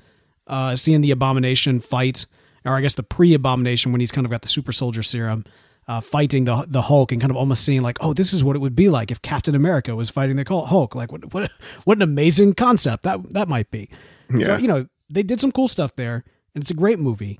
[0.48, 2.26] uh seeing the abomination fight
[2.66, 5.46] or I guess the pre-abomination when he's kind of got the super soldier serum
[5.88, 8.58] uh, fighting the the Hulk and kind of almost seeing like, oh, this is what
[8.58, 10.96] it would be like if Captain America was fighting the Hulk.
[10.96, 11.50] Like, what what
[11.86, 13.90] what an amazing concept that that might be.
[14.32, 14.58] So Yeah.
[14.58, 17.40] you know they did some cool stuff there, and it's a great movie.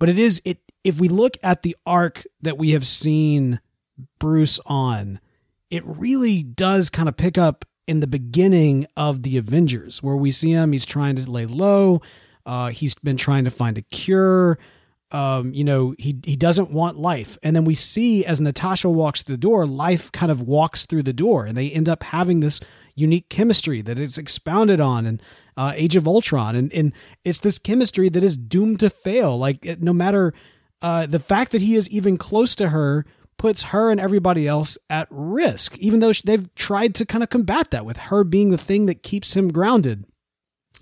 [0.00, 3.60] But it is it if we look at the arc that we have seen
[4.18, 5.20] Bruce on,
[5.70, 10.32] it really does kind of pick up in the beginning of the Avengers, where we
[10.32, 10.72] see him.
[10.72, 12.02] He's trying to lay low.
[12.44, 14.58] Uh, he's been trying to find a cure
[15.12, 17.36] um, you know, he he doesn't want life.
[17.42, 21.02] And then we see as Natasha walks through the door, life kind of walks through
[21.02, 22.60] the door, and they end up having this
[22.94, 25.20] unique chemistry that is expounded on in
[25.60, 26.92] uh, Age of Ultron, and and
[27.24, 29.38] it's this chemistry that is doomed to fail.
[29.38, 30.32] Like no matter
[30.80, 33.04] uh, the fact that he is even close to her
[33.36, 37.70] puts her and everybody else at risk, even though they've tried to kind of combat
[37.72, 40.04] that with her being the thing that keeps him grounded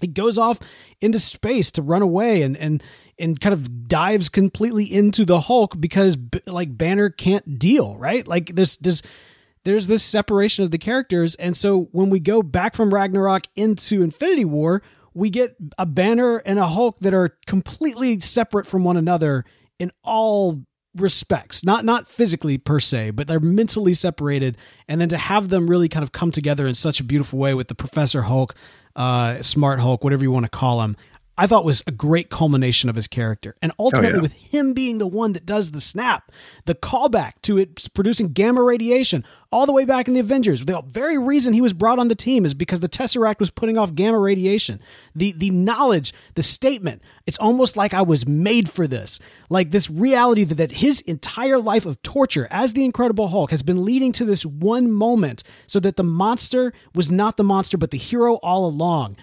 [0.01, 0.61] he goes off
[1.01, 2.83] into space to run away and and
[3.19, 8.27] and kind of dives completely into the Hulk because like Banner can't deal, right?
[8.27, 9.03] Like there's there's
[9.65, 11.35] there's this separation of the characters.
[11.37, 14.83] And so when we go back from Ragnarok into Infinity War,
[15.15, 19.45] we get a Banner and a Hulk that are completely separate from one another
[19.79, 20.63] in all
[20.97, 21.65] respects.
[21.65, 24.57] Not not physically per se but they're mentally separated.
[24.89, 27.55] And then to have them really kind of come together in such a beautiful way
[27.55, 28.55] with the professor hulk
[28.97, 30.97] uh smart hulk whatever you want to call him
[31.39, 33.57] i thought was a great culmination of his character.
[33.63, 34.23] And oh, ultimately yeah.
[34.23, 36.31] with him being the one that does the snap
[36.67, 40.83] the callback to it producing gamma radiation all the way back in the avengers the
[40.83, 43.95] very reason he was brought on the team is because the tesseract was putting off
[43.95, 44.81] gamma radiation.
[45.15, 49.21] The the knowledge the statement it's almost like i was made for this.
[49.49, 53.63] Like this reality that, that his entire life of torture as the incredible hulk has
[53.63, 57.93] been leading to this one moment so that the monster was not the monster but
[57.93, 59.17] the hero all along.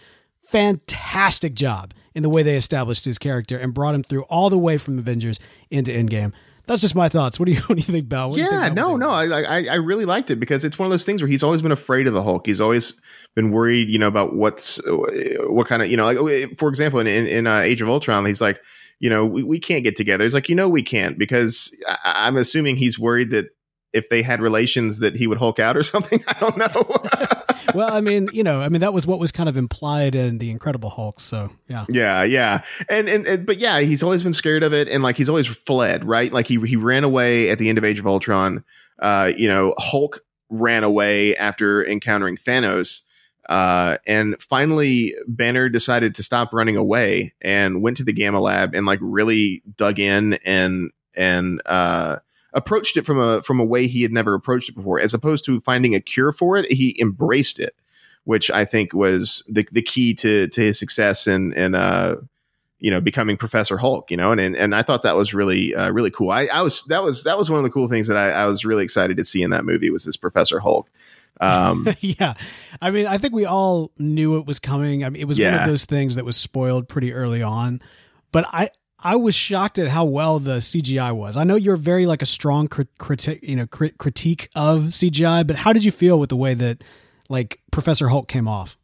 [0.46, 4.58] Fantastic job in the way they established his character and brought him through all the
[4.58, 6.34] way from avengers into endgame
[6.68, 7.40] that's just my thoughts.
[7.40, 8.38] What do you what do you think, Beall?
[8.38, 11.06] yeah, think no, no, I, I I really liked it because it's one of those
[11.06, 12.46] things where he's always been afraid of the Hulk.
[12.46, 12.94] He's always
[13.36, 17.08] been worried, you know, about what's what kind of you know, like for example, in
[17.08, 18.60] in, in uh, Age of Ultron, he's like,
[19.00, 20.24] you know, we, we can't get together.
[20.24, 23.48] He's like, you know, we can't because I, I'm assuming he's worried that
[23.94, 26.22] if they had relations that he would Hulk out or something.
[26.28, 27.42] I don't know.
[27.76, 30.38] well, I mean, you know, I mean that was what was kind of implied in
[30.38, 31.20] the Incredible Hulk.
[31.20, 34.88] So yeah, yeah, yeah, and, and and but yeah, he's always been scared of it,
[34.88, 36.32] and like he's always fled, right?
[36.32, 38.64] Like he he ran away at the end of Age of Ultron.
[39.00, 43.02] Uh, you know, Hulk ran away after encountering Thanos.
[43.48, 48.74] Uh, and finally, Banner decided to stop running away and went to the Gamma Lab
[48.74, 52.18] and like really dug in and and uh,
[52.56, 55.46] approached it from a from a way he had never approached it before, as opposed
[55.46, 56.72] to finding a cure for it.
[56.72, 57.76] He embraced it,
[58.24, 62.16] which I think was the the key to to his success and and uh
[62.80, 64.10] you know becoming Professor Hulk.
[64.10, 66.32] You know, and and, and I thought that was really uh, really cool.
[66.32, 68.46] I, I was that was that was one of the cool things that I, I
[68.46, 70.90] was really excited to see in that movie was this Professor Hulk.
[71.42, 72.36] Um, yeah,
[72.82, 75.04] I mean, I think we all knew it was coming.
[75.04, 75.52] I mean, it was yeah.
[75.52, 77.82] one of those things that was spoiled pretty early on.
[78.32, 78.70] But I,
[79.06, 81.38] I was shocked at how well the CGI was.
[81.38, 85.58] I know you're very like a strong critique, you know, crit- critique of CGI, but
[85.58, 86.84] how did you feel with the way that
[87.30, 88.76] like Professor Hulk came off?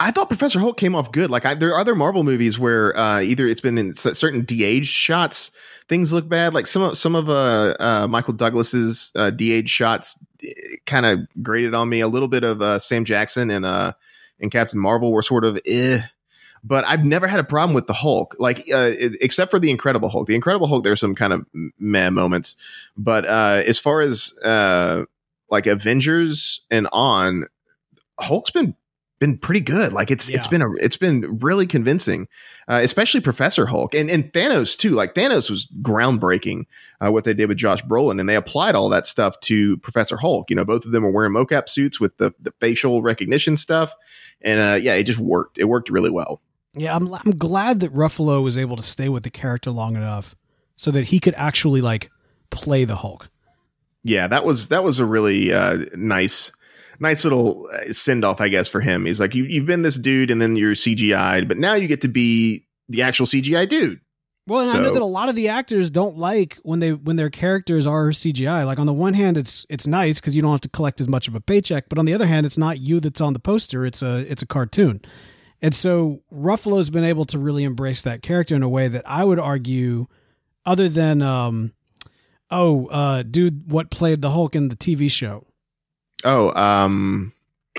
[0.00, 1.30] I thought Professor Hulk came off good.
[1.30, 4.88] Like I, there are other Marvel movies where uh, either it's been in certain de-aged
[4.88, 5.52] shots,
[5.88, 6.52] things look bad.
[6.52, 10.48] Like some of some of uh, uh, Michael Douglas's uh, de-aged shots eh,
[10.86, 12.00] kind of grated on me.
[12.00, 13.92] A little bit of uh, Sam Jackson and uh,
[14.40, 16.00] and Captain Marvel were sort of eh
[16.62, 20.08] but I've never had a problem with the Hulk, like uh, except for the Incredible
[20.08, 20.26] Hulk.
[20.26, 21.46] The Incredible Hulk, there's some kind of
[21.78, 22.56] meh moments,
[22.96, 25.04] but uh, as far as uh,
[25.50, 27.46] like Avengers and on,
[28.18, 28.74] Hulk's been
[29.20, 29.92] been pretty good.
[29.92, 30.36] Like it's yeah.
[30.36, 32.26] it's been a it's been really convincing,
[32.68, 34.90] uh, especially Professor Hulk and and Thanos too.
[34.90, 36.64] Like Thanos was groundbreaking
[37.04, 40.16] uh, what they did with Josh Brolin, and they applied all that stuff to Professor
[40.16, 40.50] Hulk.
[40.50, 43.94] You know, both of them were wearing mocap suits with the the facial recognition stuff,
[44.40, 45.58] and uh, yeah, it just worked.
[45.58, 46.40] It worked really well.
[46.74, 50.36] Yeah, I'm I'm glad that Ruffalo was able to stay with the character long enough
[50.76, 52.10] so that he could actually like
[52.50, 53.28] play the Hulk.
[54.02, 56.52] Yeah, that was that was a really uh, nice
[57.00, 59.06] nice little uh, send off, I guess, for him.
[59.06, 62.02] He's like, you, you've been this dude, and then you're CGI'd, but now you get
[62.02, 64.00] to be the actual CGI dude.
[64.46, 67.16] Well, so, I know that a lot of the actors don't like when they when
[67.16, 68.64] their characters are CGI.
[68.64, 71.08] Like on the one hand, it's it's nice because you don't have to collect as
[71.08, 73.38] much of a paycheck, but on the other hand, it's not you that's on the
[73.38, 75.02] poster; it's a it's a cartoon.
[75.62, 79.24] And so Ruffalo's been able to really embrace that character in a way that I
[79.24, 80.06] would argue,
[80.64, 81.72] other than, um,
[82.50, 85.46] oh, uh, dude, what played the Hulk in the TV show?
[86.24, 87.32] Oh, um,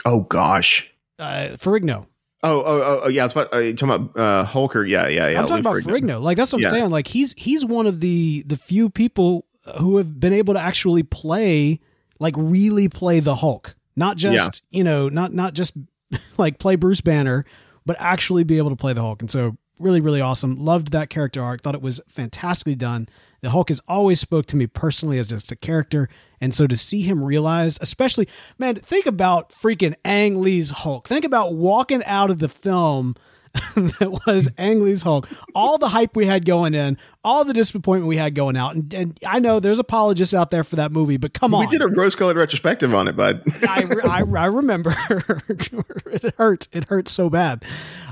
[0.05, 2.07] oh gosh, uh, Ferrigno.
[2.43, 3.21] Oh, oh, oh, oh, yeah.
[3.21, 4.83] I was about, uh, talking about uh, Hulker.
[4.83, 5.41] Yeah, yeah, yeah.
[5.41, 6.17] I'm talking about Ferrigno.
[6.17, 6.21] Ferrigno.
[6.21, 6.89] Like that's what I'm saying.
[6.89, 9.45] Like he's he's one of the the few people
[9.77, 11.79] who have been able to actually play,
[12.19, 14.77] like really play the Hulk, not just yeah.
[14.77, 15.73] you know, not not just
[16.37, 17.45] like play Bruce Banner,
[17.85, 19.21] but actually be able to play the Hulk.
[19.21, 20.63] And so really, really awesome.
[20.63, 21.61] Loved that character arc.
[21.61, 23.07] Thought it was fantastically done.
[23.41, 26.07] The Hulk has always spoke to me personally as just a character.
[26.39, 31.07] And so to see him realized, especially, man, think about freaking Ang Lee's Hulk.
[31.07, 33.15] Think about walking out of the film
[33.75, 35.27] that was Ang Lee's Hulk.
[35.53, 38.93] All the hype we had going in, all the disappointment we had going out, and,
[38.93, 41.81] and I know there's apologists out there for that movie, but come on, we did
[41.81, 43.43] a rose-colored retrospective on it, bud.
[43.63, 44.95] I, I, I, remember
[45.49, 46.67] it hurt.
[46.71, 47.65] It hurt so bad.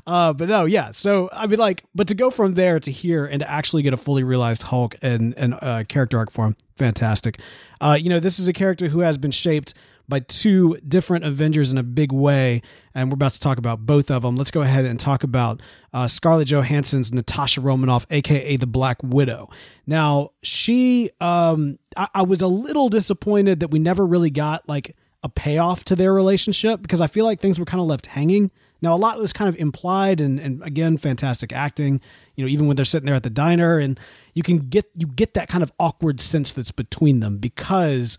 [0.06, 0.92] Uh, but no, yeah.
[0.92, 3.94] So I mean, like, but to go from there to here and to actually get
[3.94, 7.40] a fully realized Hulk and and uh, character arc for him, fantastic.
[7.80, 9.74] Uh, you know, this is a character who has been shaped
[10.10, 12.62] by two different Avengers in a big way,
[12.96, 14.36] and we're about to talk about both of them.
[14.36, 15.62] Let's go ahead and talk about
[15.94, 19.50] uh, Scarlett Johansson's Natasha Romanoff, aka the Black Widow.
[19.86, 24.96] Now, she, um, I, I was a little disappointed that we never really got like
[25.24, 28.52] a payoff to their relationship because I feel like things were kind of left hanging.
[28.82, 32.00] Now, a lot was kind of implied, and, and again, fantastic acting.
[32.36, 34.00] You know, even when they're sitting there at the diner, and
[34.34, 38.18] you can get you get that kind of awkward sense that's between them because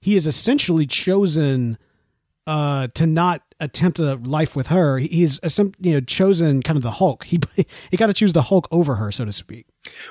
[0.00, 1.78] he has essentially chosen
[2.46, 4.98] uh, to not attempt a life with her.
[4.98, 5.40] He's
[5.80, 7.24] you know chosen kind of the Hulk.
[7.24, 7.40] He
[7.90, 9.66] he got to choose the Hulk over her, so to speak.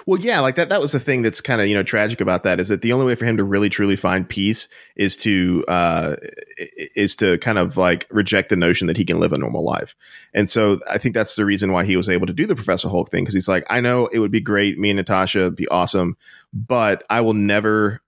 [0.05, 0.69] Well, yeah, like that.
[0.69, 2.91] That was the thing that's kind of you know tragic about that is that the
[2.91, 6.15] only way for him to really truly find peace is to uh,
[6.95, 9.95] is to kind of like reject the notion that he can live a normal life.
[10.33, 12.89] And so I think that's the reason why he was able to do the Professor
[12.89, 15.67] Hulk thing because he's like, I know it would be great, me and Natasha, be
[15.69, 16.17] awesome,
[16.53, 18.01] but I will never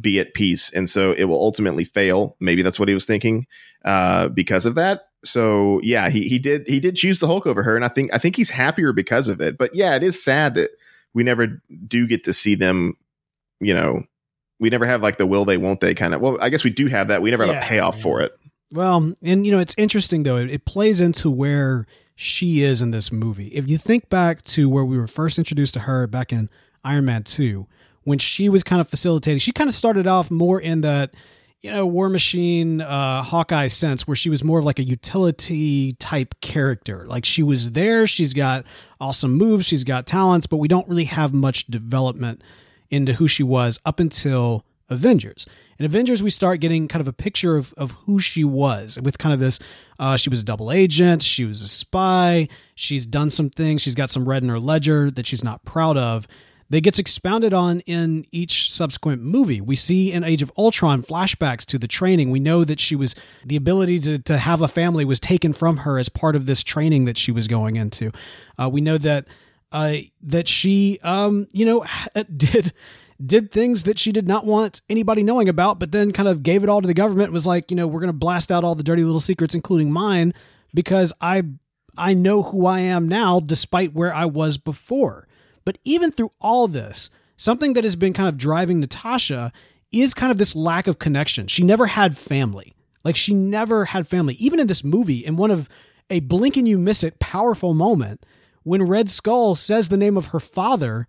[0.00, 0.70] be at peace.
[0.70, 2.36] And so it will ultimately fail.
[2.40, 3.46] Maybe that's what he was thinking
[3.84, 5.08] uh, because of that.
[5.24, 8.14] So yeah, he he did he did choose the Hulk over her, and I think
[8.14, 9.58] I think he's happier because of it.
[9.58, 10.70] But yeah, it is sad that
[11.14, 12.96] we never do get to see them
[13.60, 14.02] you know,
[14.58, 16.20] we never have like the will they won't they kind of.
[16.20, 17.22] Well, I guess we do have that.
[17.22, 18.02] We never have a payoff yeah.
[18.02, 18.32] for it.
[18.72, 20.36] Well, and you know, it's interesting though.
[20.36, 23.48] It, it plays into where she is in this movie.
[23.48, 26.48] If you think back to where we were first introduced to her back in
[26.84, 27.66] Iron Man 2,
[28.06, 31.12] when she was kind of facilitating, she kind of started off more in that,
[31.60, 35.90] you know, War Machine, uh, Hawkeye sense, where she was more of like a utility
[35.98, 37.04] type character.
[37.08, 38.64] Like she was there, she's got
[39.00, 42.42] awesome moves, she's got talents, but we don't really have much development
[42.90, 45.44] into who she was up until Avengers.
[45.76, 49.18] In Avengers, we start getting kind of a picture of, of who she was with
[49.18, 49.58] kind of this.
[49.98, 51.22] Uh, she was a double agent.
[51.22, 52.46] She was a spy.
[52.76, 53.82] She's done some things.
[53.82, 56.28] She's got some red in her ledger that she's not proud of.
[56.68, 59.60] That gets expounded on in each subsequent movie.
[59.60, 62.30] We see in Age of Ultron flashbacks to the training.
[62.30, 63.14] We know that she was
[63.44, 66.64] the ability to, to have a family was taken from her as part of this
[66.64, 68.10] training that she was going into.
[68.58, 69.26] Uh, we know that
[69.72, 71.84] uh, that she, um, you know,
[72.36, 72.72] did
[73.24, 76.62] did things that she did not want anybody knowing about, but then kind of gave
[76.62, 77.32] it all to the government.
[77.32, 79.92] Was like, you know, we're going to blast out all the dirty little secrets, including
[79.92, 80.34] mine,
[80.74, 81.44] because I
[81.96, 85.26] I know who I am now, despite where I was before.
[85.66, 89.52] But even through all this, something that has been kind of driving Natasha
[89.92, 91.48] is kind of this lack of connection.
[91.48, 92.72] She never had family.
[93.04, 94.34] Like she never had family.
[94.34, 95.68] Even in this movie, in one of
[96.08, 98.24] a blink and you miss it powerful moment,
[98.62, 101.06] when Red Skull says the name of her father,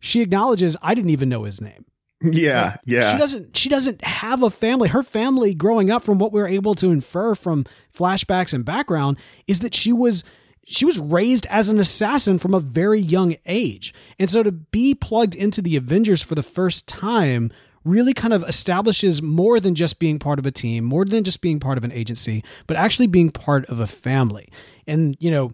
[0.00, 1.84] she acknowledges I didn't even know his name.
[2.20, 3.12] Yeah, yeah.
[3.12, 4.88] She doesn't she doesn't have a family.
[4.88, 7.64] Her family growing up from what we are able to infer from
[7.96, 10.24] flashbacks and background is that she was
[10.70, 13.94] she was raised as an assassin from a very young age.
[14.18, 17.50] And so to be plugged into the Avengers for the first time
[17.84, 21.40] really kind of establishes more than just being part of a team, more than just
[21.40, 24.50] being part of an agency, but actually being part of a family.
[24.86, 25.52] And, you know,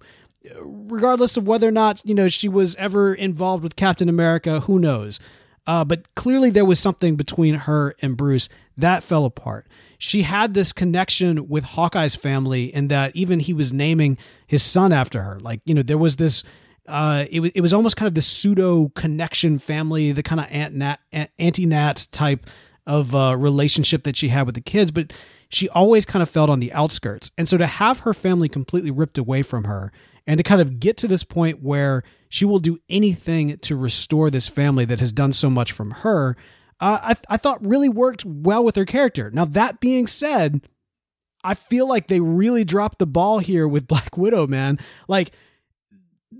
[0.58, 4.80] regardless of whether or not, you know, she was ever involved with Captain America, who
[4.80, 5.20] knows?
[5.64, 9.66] Uh, but clearly there was something between her and Bruce that fell apart.
[10.04, 14.92] She had this connection with Hawkeye's family and that even he was naming his son
[14.92, 15.38] after her.
[15.40, 16.44] Like, you know, there was this
[16.86, 20.46] uh, it, was it was almost kind of the pseudo connection family, the kind of
[20.50, 20.98] aunt nat,
[21.38, 22.44] anti nat type
[22.86, 25.10] of uh, relationship that she had with the kids, but
[25.48, 27.30] she always kind of felt on the outskirts.
[27.38, 29.90] And so to have her family completely ripped away from her
[30.26, 34.28] and to kind of get to this point where she will do anything to restore
[34.28, 36.36] this family that has done so much from her,
[36.80, 39.30] uh, I, I thought really worked well with her character.
[39.30, 40.66] Now, that being said,
[41.42, 44.78] I feel like they really dropped the ball here with Black Widow, man.
[45.08, 45.32] Like,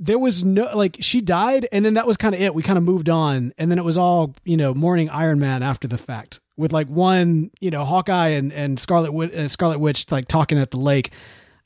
[0.01, 2.79] there was no like she died and then that was kind of it we kind
[2.79, 5.97] of moved on and then it was all you know mourning iron man after the
[5.97, 10.59] fact with like one you know hawkeye and and scarlet uh, scarlet witch like talking
[10.59, 11.13] at the lake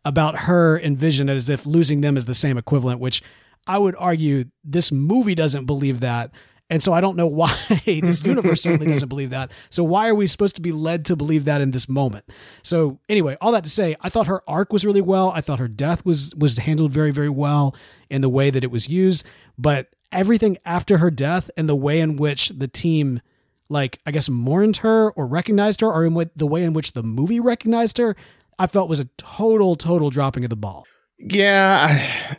[0.04, 3.22] about her and vision as if losing them is the same equivalent which
[3.66, 6.30] i would argue this movie doesn't believe that
[6.70, 7.54] and so i don't know why
[7.84, 9.50] this universe certainly doesn't believe that.
[9.70, 12.24] So why are we supposed to be led to believe that in this moment?
[12.62, 15.30] So anyway all that to say i thought her arc was really well.
[15.34, 17.74] I thought her death was was handled very very well
[18.10, 19.24] in the way that it was used.
[19.56, 23.20] But everything after her death and the way in which the team
[23.68, 26.92] like i guess mourned her or recognized her or in what the way in which
[26.92, 28.16] the movie recognized her
[28.58, 30.86] i felt was a total total dropping of the ball
[31.20, 31.88] Yeah,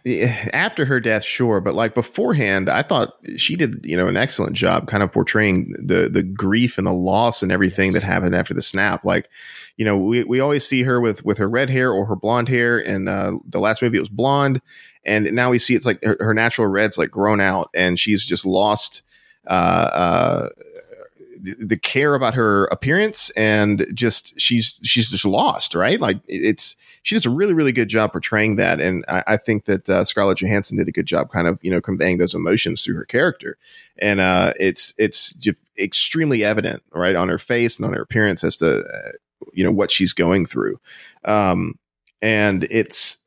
[0.06, 4.16] I, after her death, sure, but like beforehand, I thought she did, you know, an
[4.16, 7.96] excellent job, kind of portraying the the grief and the loss and everything Yes.
[7.96, 9.04] that happened after the snap.
[9.04, 9.30] Like,
[9.76, 12.48] you know, we we always see her with with her red hair or her blonde
[12.48, 14.62] hair, and uh, the last movie it was blonde,
[15.04, 18.24] and now we see it's like her, her natural red's like grown out, and she's
[18.24, 19.04] just lost.
[19.48, 20.50] Uh, uh,
[21.42, 26.00] the, care about her appearance and just she's she's just lost right?
[26.00, 28.80] Like it's she does a really really good job portraying that.
[28.80, 31.72] And i, I think that uh, scarlett johansson did a good job kind of you
[31.72, 33.58] know conveying those emotions through her character.
[33.98, 38.44] And uh it's it's just extremely evident right on her face and on her appearance
[38.44, 39.12] as to uh,
[39.54, 40.80] you know what she's going through.
[41.26, 41.80] Um
[42.22, 43.18] and it's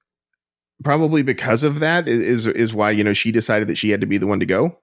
[0.84, 4.06] probably because of that is is why you know she decided that she had to
[4.06, 4.78] be the one to go.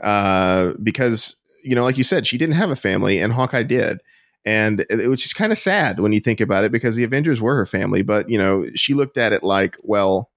[0.00, 4.00] Uh because you know like you said she didn't have a family and hawkeye did.
[4.46, 7.42] And it, was just kind of sad when you think about it because the avengers
[7.42, 10.30] were her family but you know she looked at it like well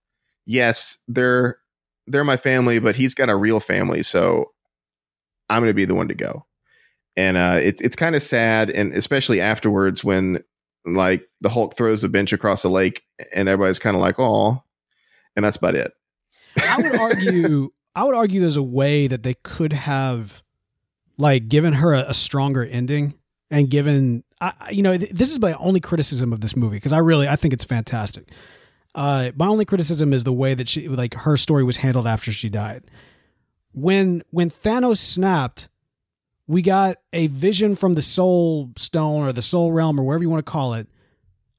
[0.46, 1.58] yes they're
[2.08, 4.52] they're my family but he's got a real family so
[5.50, 6.46] i'm going to be the one to go.
[7.16, 10.44] And uh it's it's kind of sad and especially afterwards when
[10.86, 13.04] like the hulk throws a bench across the lake
[13.34, 14.62] and everybody's kind of like oh
[15.36, 15.92] and that's about it.
[16.58, 20.43] I would argue I would argue there's a way that they could have
[21.18, 23.14] like given her a, a stronger ending
[23.52, 26.94] and given I, you know th- this is my only criticism of this movie because
[26.94, 28.30] I really I think it's fantastic.
[28.96, 32.32] Uh, my only criticism is the way that she like her story was handled after
[32.32, 32.84] she died.
[33.72, 35.70] When when Thanos snapped,
[36.46, 40.30] we got a vision from the soul stone or the soul realm or wherever you
[40.30, 40.88] want to call it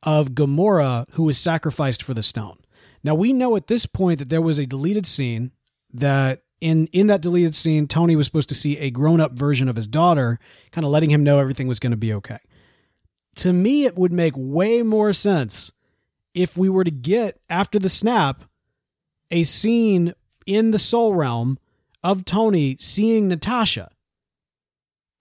[0.03, 2.59] of Gamora who was sacrificed for the stone.
[3.03, 5.51] Now we know at this point that there was a deleted scene
[5.93, 9.77] that in in that deleted scene Tony was supposed to see a grown-up version of
[9.77, 10.39] his daughter
[10.73, 12.39] kind of letting him know everything was going to be okay.
[13.37, 15.73] To me it would make way more sense
[16.35, 18.45] if we were to get after the snap
[19.31, 20.15] a scene
[20.47, 21.59] in the soul realm
[22.03, 23.91] of Tony seeing Natasha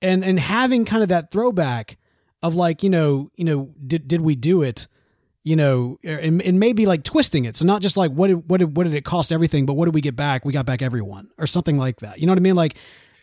[0.02, 1.98] and and having kind of that throwback
[2.44, 4.88] of like you know you know did did we do it
[5.44, 8.50] you know er, and, and maybe like twisting it so not just like what did,
[8.50, 10.66] what did what did it cost everything but what did we get back we got
[10.66, 12.76] back everyone or something like that you know what i mean like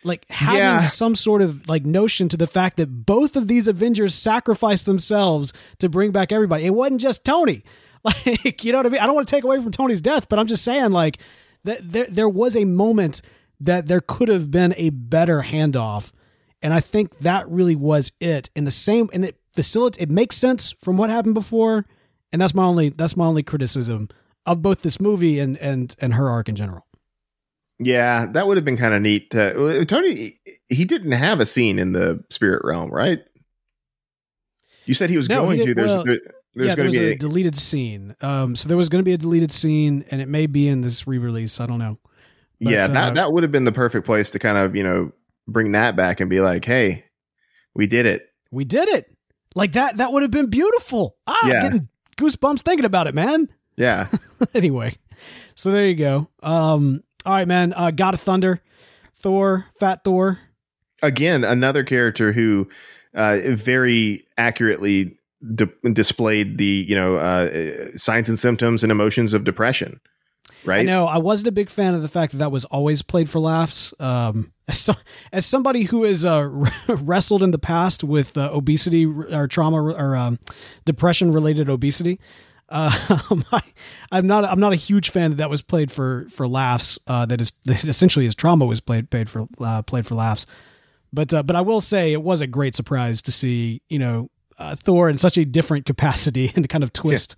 [0.03, 0.81] like having Yeah.
[0.81, 5.53] some sort of like notion to the fact that both of these avengers sacrificed themselves
[5.79, 7.63] to bring back everybody it wasn't just tony
[8.03, 10.27] like you know what i mean i don't want to take away from tony's death
[10.29, 11.17] but i'm just saying like
[11.63, 13.21] that there, there was a moment
[13.59, 16.11] that there could have been a better handoff
[16.63, 18.51] and I think that really was it.
[18.55, 20.03] And the same, and it facilitates.
[20.03, 21.87] It makes sense from what happened before,
[22.31, 24.09] and that's my only that's my only criticism
[24.45, 26.85] of both this movie and and and her arc in general.
[27.79, 29.31] Yeah, that would have been kind of neat.
[29.31, 30.35] To, Tony,
[30.67, 33.19] he didn't have a scene in the spirit realm, right?
[34.85, 35.73] You said he was No, he going to.
[35.73, 36.17] There's well, there,
[36.53, 38.15] there's yeah, going to be a, a, deleted scene.
[38.21, 40.81] Um, so there was going to be a deleted scene, and it may be in
[40.81, 41.59] this re-release.
[41.59, 41.97] I don't know.
[42.59, 42.83] But, yeah.
[42.83, 45.11] uh, that that would have been the perfect place to kind of you know
[45.47, 47.05] bring that back and be like, hey,
[47.73, 48.27] we did it.
[48.51, 49.07] we did it.
[49.55, 49.97] Like that.
[49.97, 51.17] That would have been beautiful.
[51.25, 51.61] Ah, I'm Yeah.
[51.61, 53.49] getting goosebumps thinking about it, man.
[53.77, 54.07] Yeah,
[54.53, 54.97] anyway,
[55.55, 56.27] so there you go.
[56.43, 57.73] Um, all right, man.
[57.75, 58.61] Uh, God of Thunder,
[59.15, 60.39] Thor, Fat Thor.
[61.01, 62.67] again, another character who
[63.13, 65.17] uh, very accurately
[65.55, 69.99] di- displayed the you know uh, signs and symptoms and emotions of depression.
[70.65, 70.85] I Right?
[70.85, 73.39] know I wasn't a big fan of the fact that that was always played for
[73.39, 73.93] laughs.
[73.99, 74.93] Um, as, so,
[75.31, 76.47] as somebody who has uh,
[76.87, 80.39] wrestled in the past with uh, obesity or trauma or um,
[80.85, 82.19] depression related obesity,
[82.69, 82.91] uh,
[83.51, 83.61] I,
[84.11, 86.97] I'm not I'm not a huge fan that that was played for for laughs.
[87.07, 90.45] Uh, that is that essentially his trauma was played paid for uh, played for laughs.
[91.13, 94.29] But uh, but I will say it was a great surprise to see you know
[94.57, 97.35] uh, Thor in such a different capacity and kind of twist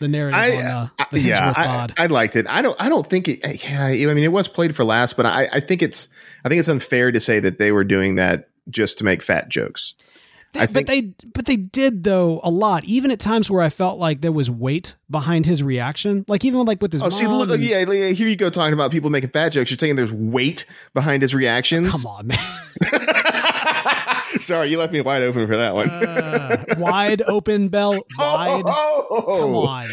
[0.00, 1.88] the narrative I, on uh, I- the yeah, I.
[1.96, 2.46] I liked it.
[2.48, 2.76] I don't.
[2.80, 3.64] I don't think it.
[3.64, 6.08] Yeah, I mean, it was played for last, but I, I think it's.
[6.44, 9.48] I think it's unfair to say that they were doing that just to make fat
[9.48, 9.94] jokes.
[10.52, 11.00] They- but they
[11.34, 12.84] but they did though a lot.
[12.84, 16.60] Even at times where I felt like there was weight behind his reaction, like even
[16.64, 19.30] like with his Oh, see, look, and- yeah, here you go talking about people making
[19.30, 19.70] fat jokes.
[19.72, 21.90] You're saying there's weight behind his reactions.
[21.90, 22.38] Come on, man.
[24.44, 25.88] Sorry, you left me wide open for that one.
[25.90, 28.64] Uh, wide open belt, wide.
[28.66, 29.84] Oh, Come on.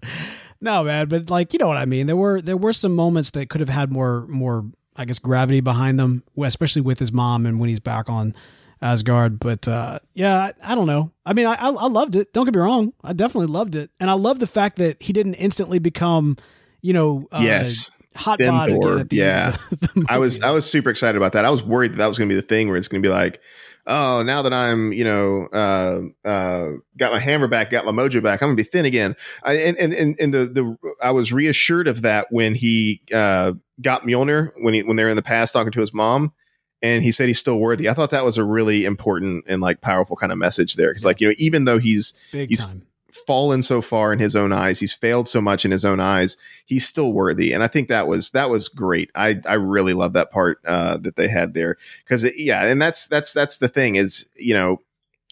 [0.60, 2.06] no, man, but like you know what I mean.
[2.06, 4.64] There were there were some moments that could have had more more
[4.96, 8.34] I guess gravity behind them, especially with his mom and when he's back on
[8.82, 9.38] Asgard.
[9.38, 11.12] But uh, yeah, I, I don't know.
[11.24, 12.32] I mean, I, I I loved it.
[12.32, 12.92] Don't get me wrong.
[13.04, 16.36] I definitely loved it, and I love the fact that he didn't instantly become,
[16.82, 17.90] you know, uh, Yes.
[18.18, 19.46] Hot bod Thor, again at the yeah.
[19.46, 19.54] end.
[19.54, 20.40] Of the, the I was.
[20.40, 21.44] I was super excited about that.
[21.44, 23.06] I was worried that that was going to be the thing where it's going to
[23.06, 23.40] be like,
[23.86, 28.22] oh, now that I'm you know uh, uh, got my hammer back, got my mojo
[28.22, 29.16] back, I'm going to be thin again.
[29.42, 34.02] I, and and and, the the I was reassured of that when he uh, got
[34.02, 36.32] Mjolnir when he when they were in the past talking to his mom.
[36.80, 37.88] And he said he's still worthy.
[37.88, 40.90] I thought that was a really important and like powerful kind of message there.
[40.90, 42.82] Because like you know, even though he's big he's- time.
[43.26, 46.36] Fallen so far in his own eyes he's failed so much in his own eyes
[46.66, 50.12] he's still worthy and i think that was that was great i i really love
[50.12, 53.96] that part uh that they had there because yeah and that's that's that's the thing
[53.96, 54.80] is you know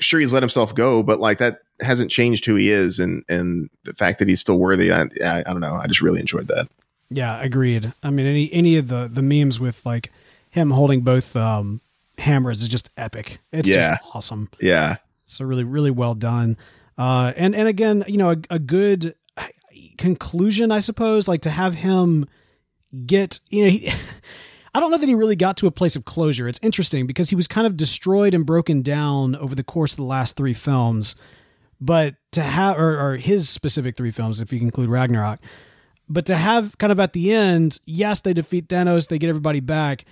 [0.00, 3.68] sure he's let himself go but like that hasn't changed who he is and and
[3.84, 6.48] the fact that he's still worthy i i, I don't know i just really enjoyed
[6.48, 6.68] that
[7.10, 7.92] Yeah, agreed.
[8.02, 10.10] I mean, any any of the the memes with like
[10.50, 11.80] him holding both um,
[12.18, 13.38] hammers is just epic.
[13.52, 13.98] It's Yeah.
[13.98, 14.48] just awesome.
[14.60, 14.96] yeah
[15.26, 16.56] So really, really well done.
[16.98, 19.14] Uh, and and again, you know, a, a good
[19.96, 22.26] conclusion, I suppose, like to have him
[23.06, 23.92] get, you know, he,
[24.74, 26.48] I don't know that he really got to a place of closure.
[26.48, 29.96] It's interesting because he was kind of destroyed and broken down over the course of
[29.96, 31.16] the last three films,
[31.80, 35.40] but to have, or, or his specific three films, if you include Ragnarok,
[36.08, 39.60] but to have kind of at the end, yes, they defeat Thanos, they get everybody
[39.60, 40.04] back,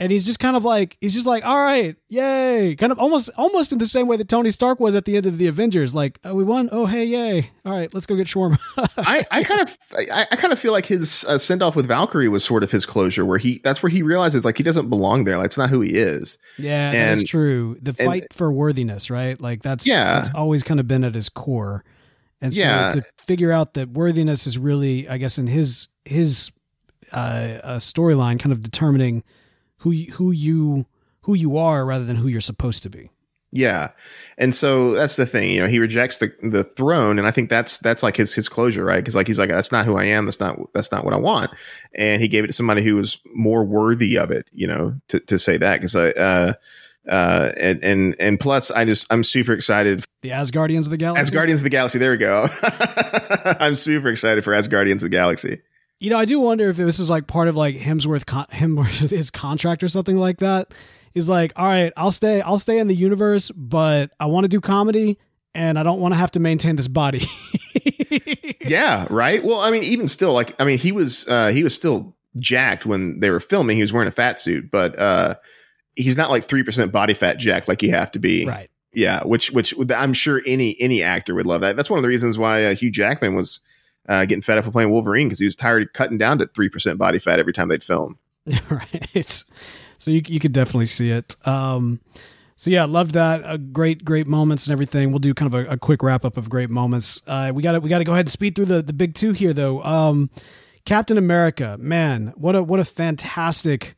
[0.00, 3.28] and he's just kind of like he's just like, all right, yay, kind of almost
[3.36, 5.94] almost in the same way that Tony Stark was at the end of the Avengers,
[5.94, 8.58] like, oh, we won, oh hey, yay, all right, let's go get shawarma.
[8.96, 11.86] I, I kind of I, I kind of feel like his uh, send off with
[11.86, 14.88] Valkyrie was sort of his closure, where he that's where he realizes like he doesn't
[14.88, 15.36] belong there.
[15.36, 16.38] Like it's not who he is.
[16.58, 17.76] yeah, that's true.
[17.82, 19.38] The and- fight for worthiness, right?
[19.40, 20.14] Like that's Yeah.
[20.14, 21.84] that's always kind of been at his core,
[22.40, 22.90] and so Yeah.
[22.92, 26.50] to figure out that worthiness is really, I guess, in his his
[27.12, 29.24] uh, uh, storyline, kind of determining
[29.80, 30.86] who you, who you
[31.22, 33.10] who you are rather than who you're supposed to be.
[33.52, 33.90] Yeah.
[34.38, 37.50] And so that's the thing, you know, he rejects the the throne and I think
[37.50, 39.04] that's that's like his his closure, right?
[39.04, 41.16] Cuz like he's like that's not who I am, that's not that's not what I
[41.16, 41.50] want.
[41.94, 45.18] And he gave it to somebody who was more worthy of it, you know, to
[45.20, 46.52] to say that cuz I uh
[47.10, 51.34] uh and and and plus I just I'm super excited The Asgardians of the Galaxy.
[51.34, 52.46] Asgardians of the Galaxy, there we go.
[53.58, 55.60] I'm super excited for Asgardians of the Galaxy.
[56.00, 58.76] You know, I do wonder if this is like part of like Hemsworth con- him
[58.84, 60.72] his contract or something like that
[61.14, 64.48] he's like, all right, I'll stay, I'll stay in the universe, but I want to
[64.48, 65.18] do comedy
[65.54, 67.26] and I don't want to have to maintain this body.
[68.60, 69.44] yeah, right.
[69.44, 72.86] Well, I mean, even still, like, I mean, he was uh, he was still jacked
[72.86, 73.76] when they were filming.
[73.76, 75.34] He was wearing a fat suit, but uh,
[75.96, 78.46] he's not like three percent body fat jacked like you have to be.
[78.46, 78.70] Right.
[78.92, 81.76] Yeah, which which I'm sure any any actor would love that.
[81.76, 83.60] That's one of the reasons why uh, Hugh Jackman was
[84.08, 86.46] uh, getting fed up with playing Wolverine because he was tired of cutting down to
[86.46, 88.18] three percent body fat every time they'd film.
[88.70, 89.44] right.
[89.98, 91.36] So you you could definitely see it.
[91.46, 92.00] Um,
[92.60, 93.42] so yeah, loved that.
[93.42, 95.12] Uh, great, great moments and everything.
[95.12, 97.22] We'll do kind of a, a quick wrap up of great moments.
[97.26, 99.14] Uh, we got to we got to go ahead and speed through the the big
[99.14, 99.82] two here though.
[99.82, 100.28] Um,
[100.84, 103.96] Captain America, man, what a what a fantastic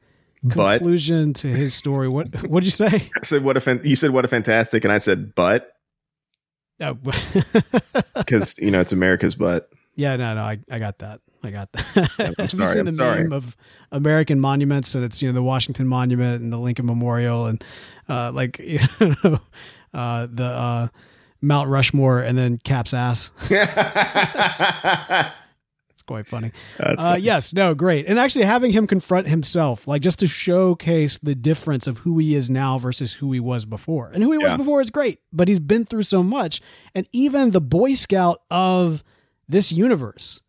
[0.49, 2.09] conclusion but, to his story.
[2.09, 3.11] What what did you say?
[3.21, 5.77] I said what a fan, you said what a fantastic, and I said but
[6.79, 8.65] because oh.
[8.65, 9.72] you know it's America's butt.
[9.95, 11.21] Yeah, no, no, I, I got that.
[11.43, 12.11] I got that.
[12.19, 13.23] I'm Have sorry, you seen I'm the sorry.
[13.25, 13.57] meme of
[13.91, 17.63] American monuments and it's you know the Washington Monument and the Lincoln Memorial and
[18.09, 19.39] uh, like you know
[19.93, 20.89] uh, the uh,
[21.43, 23.31] Mount Rushmore and then Cap's ass.
[23.51, 24.63] it's
[26.07, 26.53] quite funny.
[26.81, 27.23] Uh, funny.
[27.23, 28.07] yes, no, great.
[28.07, 32.35] And actually having him confront himself, like just to showcase the difference of who he
[32.35, 34.11] is now versus who he was before.
[34.15, 34.47] And who he yeah.
[34.47, 36.63] was before is great, but he's been through so much.
[36.95, 39.03] And even the Boy Scout of
[39.49, 40.43] this universe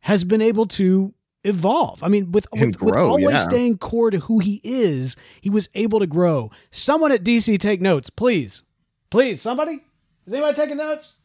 [0.00, 1.14] has been able to
[1.44, 2.02] evolve.
[2.02, 3.36] I mean, with, with, grow, with always yeah.
[3.38, 6.50] staying core to who he is, he was able to grow.
[6.70, 8.64] Someone at DC take notes, please.
[9.10, 9.80] Please, somebody?
[10.26, 11.20] Is anybody taking notes?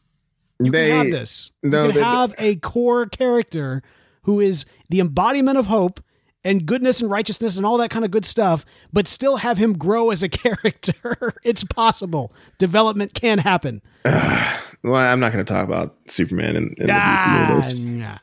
[0.58, 1.52] You they, can have this.
[1.62, 3.82] No, you can they, have a core character
[4.22, 6.00] who is the embodiment of hope
[6.44, 9.76] and goodness and righteousness and all that kind of good stuff, but still have him
[9.76, 11.34] grow as a character.
[11.42, 12.32] it's possible.
[12.58, 13.82] Development can happen.
[14.04, 18.18] Uh, well, I'm not going to talk about Superman and, ah, nah.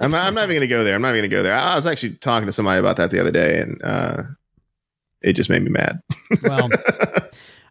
[0.00, 0.94] I'm, I'm not even going to go there.
[0.94, 1.54] I'm not even going to go there.
[1.54, 4.22] I was actually talking to somebody about that the other day, and uh,
[5.20, 6.00] it just made me mad.
[6.42, 6.70] well,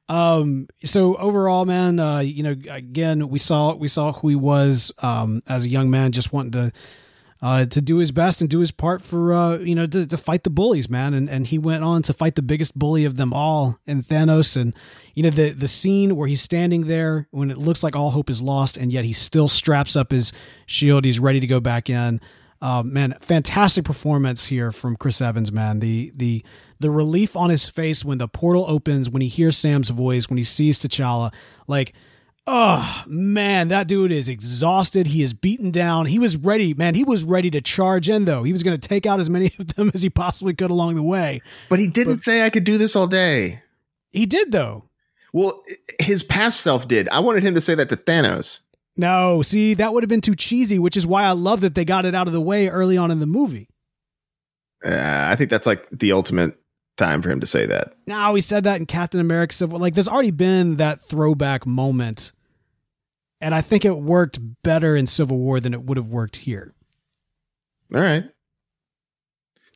[0.07, 4.93] um, so overall, man, uh, you know, again, we saw we saw who he was
[4.99, 6.71] um, as a young man, just wanting to
[7.41, 10.17] uh, to do his best and do his part for uh, you know to, to
[10.17, 11.13] fight the bullies, man.
[11.13, 14.57] And and he went on to fight the biggest bully of them all, and Thanos.
[14.57, 14.73] And
[15.15, 18.29] you know the the scene where he's standing there when it looks like all hope
[18.29, 20.33] is lost, and yet he still straps up his
[20.65, 21.05] shield.
[21.05, 22.19] He's ready to go back in.
[22.61, 25.49] Uh, man, fantastic performance here from Chris Evans.
[25.49, 26.43] Man, the the
[26.79, 30.37] the relief on his face when the portal opens, when he hears Sam's voice, when
[30.37, 31.33] he sees T'Challa,
[31.67, 31.93] like
[32.51, 35.05] Oh man, that dude is exhausted.
[35.05, 36.07] He is beaten down.
[36.07, 36.95] He was ready, man.
[36.95, 38.41] He was ready to charge in, though.
[38.41, 40.95] He was going to take out as many of them as he possibly could along
[40.95, 41.43] the way.
[41.69, 43.61] But he didn't but, say I could do this all day.
[44.11, 44.85] He did, though.
[45.31, 45.61] Well,
[46.01, 47.07] his past self did.
[47.09, 48.61] I wanted him to say that to Thanos.
[48.97, 51.85] No, see, that would have been too cheesy, which is why I love that they
[51.85, 53.69] got it out of the way early on in the movie.
[54.83, 56.57] Uh, I think that's like the ultimate
[56.97, 57.93] time for him to say that.
[58.07, 59.77] No, he said that in Captain America Civil.
[59.77, 62.31] Like, there's already been that throwback moment
[63.41, 66.73] and I think it worked better in Civil War than it would have worked here.
[67.93, 68.25] All right.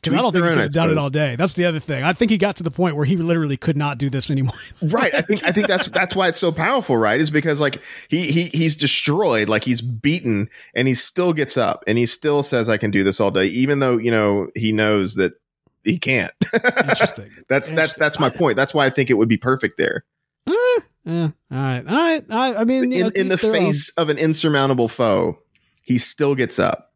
[0.04, 1.38] Because I don't think he could have done it all day.
[1.38, 2.04] That's the other thing.
[2.04, 4.58] I think he got to the point where he literally could not do this anymore.
[4.82, 5.16] right.
[5.16, 7.22] I think I think that's that's why it's so powerful, right?
[7.22, 11.86] Is because like he he he's destroyed, like he's beaten, and he still gets up
[11.88, 14.74] and he still says, I can do this all day, even though, you know, he
[14.74, 15.34] knows that
[15.86, 16.34] he can't.
[16.54, 17.30] Interesting.
[17.48, 17.76] that's Interesting.
[17.76, 18.58] that's that's my point.
[18.58, 20.04] That's why I think it would be perfect there.
[21.06, 21.30] Eh, yeah.
[21.52, 21.88] All right.
[21.88, 22.26] All right.
[22.30, 24.04] I, I mean, in, in the face own.
[24.04, 25.40] of an insurmountable foe,
[25.82, 26.94] he still gets up.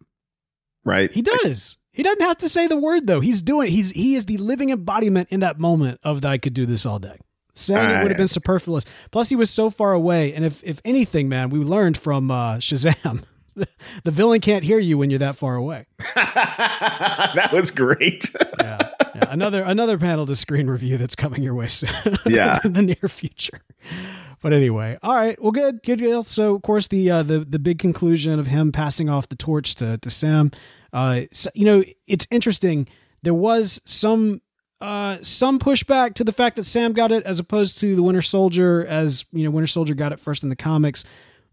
[0.85, 1.11] Right.
[1.11, 1.77] He does.
[1.91, 3.19] He doesn't have to say the word though.
[3.19, 3.71] He's doing.
[3.71, 6.85] He's he is the living embodiment in that moment of that I could do this
[6.85, 7.17] all day.
[7.55, 8.85] Saying it would have been superfluous.
[9.09, 10.31] Plus, he was so far away.
[10.33, 13.23] And if if anything, man, we learned from uh, Shazam.
[14.03, 15.85] the villain can't hear you when you're that far away.
[16.15, 18.29] that was great.
[18.61, 18.77] yeah
[19.17, 21.89] yeah, another another panel to screen review that's coming your way soon.
[22.25, 23.61] Yeah, in the near future.
[24.41, 25.41] But anyway, all right.
[25.41, 26.27] Well, good, good.
[26.27, 29.75] So, of course, the uh, the the big conclusion of him passing off the torch
[29.75, 30.51] to to Sam.
[30.93, 32.87] Uh, so, you know, it's interesting.
[33.23, 34.41] There was some
[34.81, 38.21] uh, some pushback to the fact that Sam got it as opposed to the Winter
[38.21, 41.03] Soldier, as you know, Winter Soldier got it first in the comics.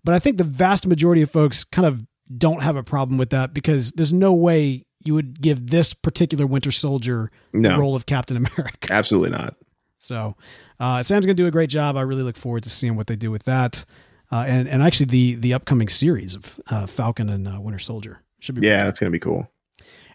[0.05, 2.05] But I think the vast majority of folks kind of
[2.37, 6.47] don't have a problem with that because there's no way you would give this particular
[6.47, 7.71] Winter Soldier No.
[7.71, 8.93] the role of Captain America.
[8.93, 9.57] Absolutely not.
[9.99, 10.37] So
[10.81, 11.97] uh, Sam's going to do a great job.
[11.97, 13.85] I really look forward to seeing what they do with that,
[14.31, 18.21] uh, and and actually the the upcoming series of uh, Falcon and uh, Winter Soldier
[18.41, 19.49] should be Yeah, that's gonna be cool.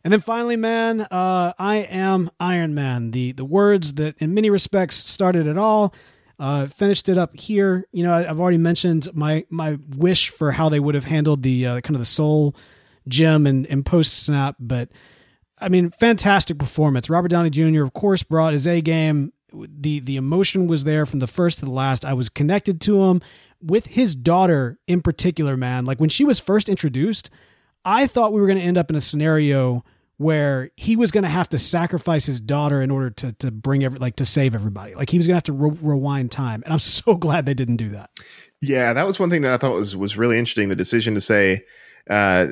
[0.03, 3.11] And then finally, man, uh, I am Iron Man.
[3.11, 5.93] The the words that, in many respects, started it all,
[6.39, 7.85] uh, finished it up here.
[7.91, 11.43] You know, I, have already mentioned my my wish for how they would have handled
[11.43, 12.55] the uh, kind of the soul
[13.07, 14.89] gem and, and post snap, but
[15.59, 17.09] I mean, fantastic performance.
[17.09, 17.83] Robert Downey Jr.
[17.83, 19.33] of course brought his A game.
[19.51, 22.05] The the emotion was there from the first to the last.
[22.05, 23.21] I was connected to him
[23.61, 25.85] with his daughter in particular, man.
[25.85, 27.29] Like when she was first introduced,
[27.83, 29.83] I thought we were going to end up in a scenario
[30.19, 33.85] where he was going to have to sacrifice his daughter in order to to bring
[33.85, 34.93] every like to save everybody.
[34.93, 37.53] Like he was going to have to re- rewind time, and I'm so glad they
[37.53, 38.11] didn't do that.
[38.61, 40.67] Yeah, that was one thing that I thought was was really interesting.
[40.67, 41.63] The decision to say
[42.09, 42.47] uh,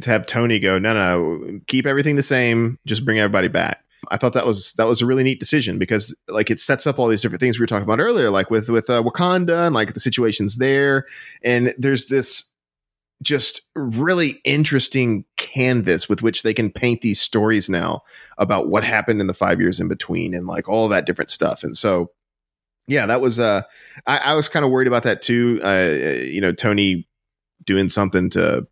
[0.00, 3.84] to have Tony go, no, no, keep everything the same, just bring everybody back.
[4.10, 6.98] I thought that was that was a really neat decision because like it sets up
[6.98, 9.76] all these different things we were talking about earlier, like with with uh, Wakanda and
[9.76, 11.06] like the situations there,
[11.44, 12.46] and there's this
[13.22, 18.02] just really interesting canvas with which they can paint these stories now
[18.38, 21.62] about what happened in the five years in between and like all that different stuff.
[21.62, 22.10] And so,
[22.86, 23.62] yeah, that was uh,
[24.06, 25.60] I, I was kind of worried about that too.
[25.62, 27.08] Uh, you know, Tony
[27.64, 28.66] doing something to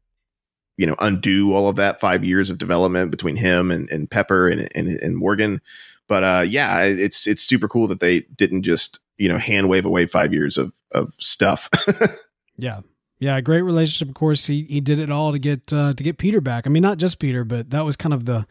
[0.76, 4.48] you know undo all of that five years of development between him and, and Pepper
[4.48, 5.60] and, and and Morgan.
[6.06, 9.84] But uh, yeah, it's it's super cool that they didn't just you know hand wave
[9.84, 11.68] away five years of of stuff.
[12.56, 12.80] yeah,
[13.24, 14.08] yeah, great relationship.
[14.08, 16.66] Of course, he he did it all to get uh, to get Peter back.
[16.66, 18.46] I mean, not just Peter, but that was kind of the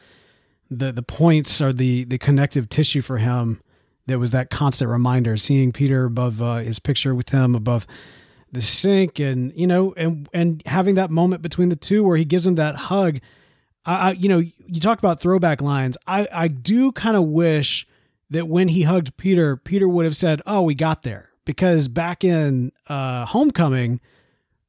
[0.71, 3.61] the the points or the the connective tissue for him.
[4.07, 7.85] That was that constant reminder, seeing Peter above uh, his picture with him above
[8.51, 12.25] the sink, and you know, and and having that moment between the two where he
[12.25, 13.19] gives him that hug.
[13.85, 15.99] I, I you know, you talked about throwback lines.
[16.07, 17.87] I I do kind of wish
[18.31, 22.23] that when he hugged Peter, Peter would have said, "Oh, we got there," because back
[22.23, 24.01] in uh, Homecoming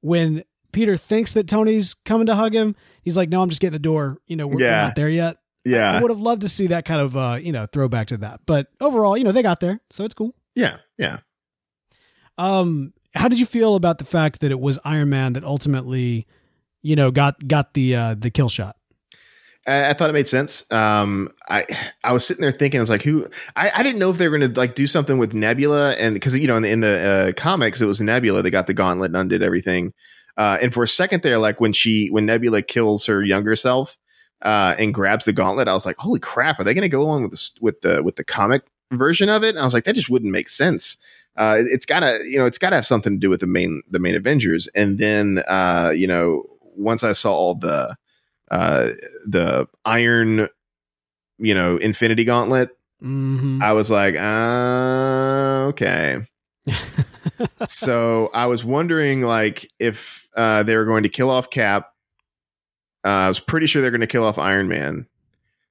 [0.05, 3.73] when Peter thinks that Tony's coming to hug him, he's like, "No, I'm just getting
[3.73, 4.19] the door.
[4.27, 4.83] You know, we're, Yeah.
[4.83, 7.39] we're not there yet." yeah, I would have loved to see that kind of uh,
[7.41, 8.41] you know throwback to that.
[8.45, 10.35] But overall, you know, they got there, so it's cool.
[10.55, 11.19] yeah, yeah.
[12.39, 16.27] Um, how did you feel about the fact that it was Iron Man that ultimately,
[16.83, 18.77] you know, got got the uh, the kill shot?
[19.67, 20.65] I, I thought it made sense.
[20.71, 21.65] Um, I
[22.05, 23.27] I was sitting there thinking, I was like, who?
[23.57, 26.15] I, I didn't know if they were going to like do something with Nebula, and
[26.15, 28.75] because you know in the in the uh, comics it was Nebula that got the
[28.75, 29.93] gauntlet and undid everything.
[30.37, 33.97] Uh, and for a second there, like when she when Nebula kills her younger self
[34.43, 37.03] uh, and grabs the gauntlet, I was like, holy crap, are they going to go
[37.03, 38.63] along with the with the with the comic
[38.93, 39.51] version of it?
[39.51, 40.97] And I was like, that just wouldn't make sense.
[41.37, 43.83] Uh, it- it's gotta, you know, it's gotta have something to do with the main
[43.91, 44.69] the main Avengers.
[44.75, 46.43] And then, uh, you know,
[46.77, 47.97] once I saw all the
[48.51, 48.91] uh,
[49.27, 50.49] the Iron,
[51.39, 52.71] you know, Infinity Gauntlet,
[53.05, 53.63] Mm-hmm.
[53.63, 56.19] I was like, uh, okay.
[57.67, 61.91] so I was wondering, like, if uh, they were going to kill off Cap.
[63.05, 65.07] Uh, I was pretty sure they're going to kill off Iron Man.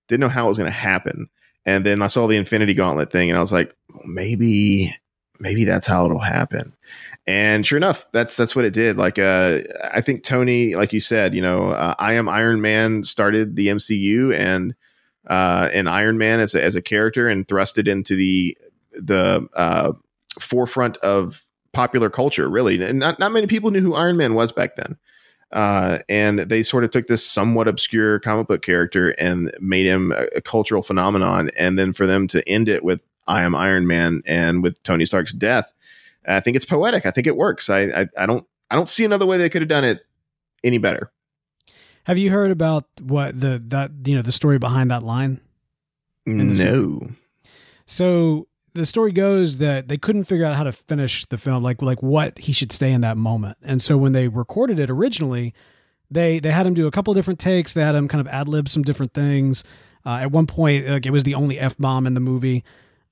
[0.07, 1.27] Didn't know how it was going to happen.
[1.65, 4.93] And then I saw the Infinity Gauntlet thing, and I was like, maybe,
[5.39, 6.73] maybe that's how it'll happen.
[7.25, 8.97] And sure enough, that's that's what it did.
[8.97, 9.59] Like, uh,
[9.93, 13.67] I think Tony, like you said, you know, uh, I am Iron Man started the
[13.67, 14.75] MCU, and
[15.29, 18.57] uh, and Iron Man as a, as a character, and thrust it into the
[18.91, 19.93] the uh,
[20.37, 22.49] forefront of popular culture.
[22.49, 24.97] Really, and not not many people knew who Iron Man was back then.
[25.53, 30.11] Uh, and they sort of took this somewhat obscure comic book character and made him
[30.11, 31.51] a, a cultural phenomenon.
[31.55, 35.05] And then for them to end it with "I am Iron Man" and with Tony
[35.05, 35.71] Stark's death,
[36.27, 37.05] I think it's poetic.
[37.05, 37.69] I think it works.
[37.69, 40.05] I I, I don't I don't see another way they could have done it
[40.63, 41.11] any better.
[42.05, 45.39] Have you heard about what the that you know the story behind that line?
[46.25, 47.01] No.
[47.85, 51.81] So the story goes that they couldn't figure out how to finish the film, like
[51.81, 53.57] like what he should stay in that moment.
[53.61, 55.53] And so when they recorded it originally,
[56.09, 57.73] they they had him do a couple different takes.
[57.73, 59.63] They had him kind of ad lib some different things.
[60.05, 62.63] Uh, at one point, like it was the only f bomb in the movie.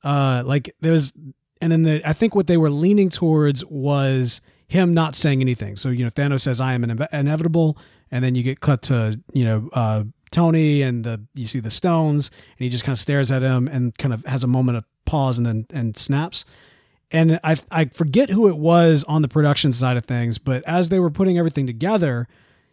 [0.04, 1.14] Uh, like there was,
[1.62, 5.76] and then the I think what they were leaning towards was him not saying anything.
[5.76, 7.78] So you know, Thanos says, "I am an inevitable,"
[8.10, 11.72] and then you get cut to you know uh, Tony and the you see the
[11.72, 14.78] stones, and he just kind of stares at him and kind of has a moment
[14.78, 16.46] of pause and then and snaps.
[17.12, 20.90] And I I forget who it was on the production side of things, but as
[20.90, 22.28] they were putting everything together,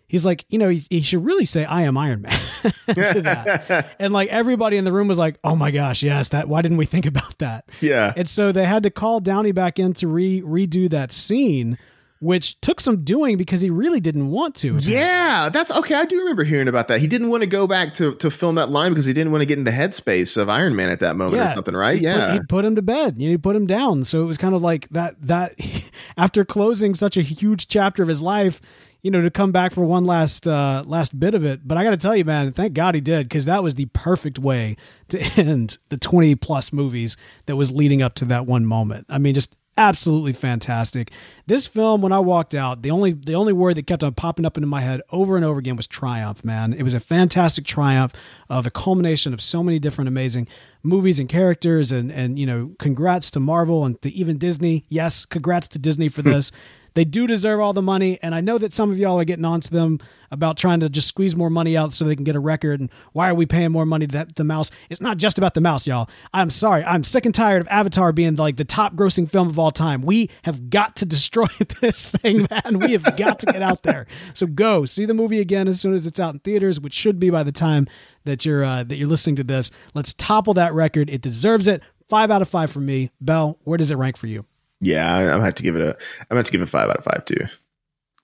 [0.09, 2.41] he's like, you know, he, he should really say, "I am Iron Man"
[2.89, 3.95] to that.
[4.01, 6.31] And like everybody in the room was like, "Oh my gosh, yes!
[6.31, 8.13] That why didn't we think about that?" yeah.
[8.17, 11.79] And so they had to call Downey back in to re redo that scene.
[12.21, 14.77] which took some doing because he really didn't want to.
[14.79, 15.95] Yeah, that's okay.
[15.95, 17.01] I do remember hearing about that.
[17.01, 19.43] He didn't want to go back to, to film that line because he didn't want
[19.43, 21.53] to get in the headspace of Iron Man at that moment yeah.
[21.53, 21.97] or something, right?
[21.97, 23.21] He yeah, put, he put him to bed.
[23.21, 24.03] You know, he put him down.
[24.03, 25.15] So it was kind of like that.
[25.23, 25.55] That
[26.17, 28.61] after closing such a huge chapter of his life,
[29.03, 31.67] you know, to come back for one last uh, last bit of it.
[31.67, 33.87] But I got to tell you, man, thank God he did because that was the
[33.87, 34.77] perfect way
[35.09, 39.07] to end the twenty plus movies that was leading up to that one moment.
[39.09, 41.13] I mean, just absolutely fantastic.
[41.47, 44.45] This film, when I walked out, the only the only word that kept on popping
[44.45, 46.45] up into my head over and over again was triumph.
[46.45, 48.13] Man, it was a fantastic triumph
[48.51, 50.49] of a culmination of so many different amazing
[50.83, 54.85] movies and characters, and and you know, congrats to Marvel and to even Disney.
[54.89, 56.53] Yes, congrats to Disney for this.
[56.95, 59.45] They do deserve all the money, and I know that some of y'all are getting
[59.45, 62.41] onto them about trying to just squeeze more money out so they can get a
[62.41, 62.81] record.
[62.81, 64.71] And why are we paying more money to the mouse?
[64.91, 66.09] It's not just about the mouse, y'all.
[66.33, 66.85] I'm sorry.
[66.85, 70.03] I'm sick and tired of Avatar being like the top grossing film of all time.
[70.03, 71.47] We have got to destroy
[71.81, 72.79] this thing, man.
[72.79, 74.07] We have got to get out there.
[74.35, 77.19] So go see the movie again as soon as it's out in theaters, which should
[77.19, 77.87] be by the time
[78.25, 79.71] that you're uh, that you're listening to this.
[79.95, 81.09] Let's topple that record.
[81.11, 81.83] It deserves it.
[82.09, 83.11] Five out of five for me.
[83.21, 84.47] Beall, where does it rank for you?
[84.81, 85.89] Yeah, I, am have to give it a.
[85.91, 87.47] I'm gonna have to give it five out of five too.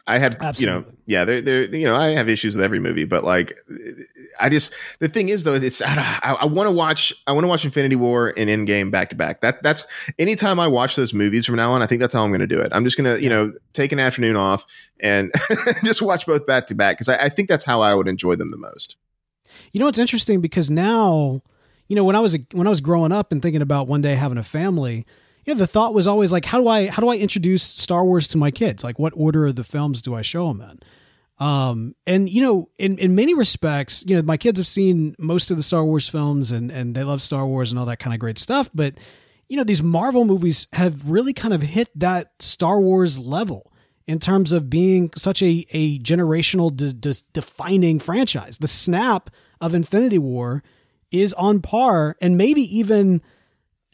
[0.07, 0.61] I had, Absolutely.
[0.61, 3.57] you know, yeah, they're, they're, you know, I have issues with every movie, but like,
[4.39, 7.45] I just, the thing is though, it's, I, I, I want to watch, I want
[7.45, 9.41] to watch Infinity War and Endgame back to back.
[9.41, 9.87] That, that's,
[10.19, 12.47] anytime I watch those movies from now on, I think that's how I'm going to
[12.47, 12.71] do it.
[12.73, 14.67] I'm just going to, you know, take an afternoon off
[15.01, 15.33] and
[15.85, 18.37] just watch both back to back because I, I think that's how I would enjoy
[18.37, 18.97] them the most.
[19.73, 21.41] You know, it's interesting because now,
[21.89, 24.03] you know, when I was, a, when I was growing up and thinking about one
[24.03, 25.07] day having a family,
[25.45, 28.05] you know, the thought was always like, how do I how do I introduce Star
[28.05, 28.83] Wars to my kids?
[28.85, 30.81] Like, what order of the films do I show them in?
[31.39, 35.51] Um, and you know, in in many respects, you know, my kids have seen most
[35.51, 38.15] of the Star Wars films and and they love Star Wars and all that kind
[38.15, 38.71] of great stuff.
[38.73, 38.95] But
[39.49, 43.73] you know, these Marvel movies have really kind of hit that Star Wars level
[44.07, 48.59] in terms of being such a a generational de- de- defining franchise.
[48.59, 49.31] The snap
[49.61, 50.63] of Infinity War
[51.11, 53.23] is on par, and maybe even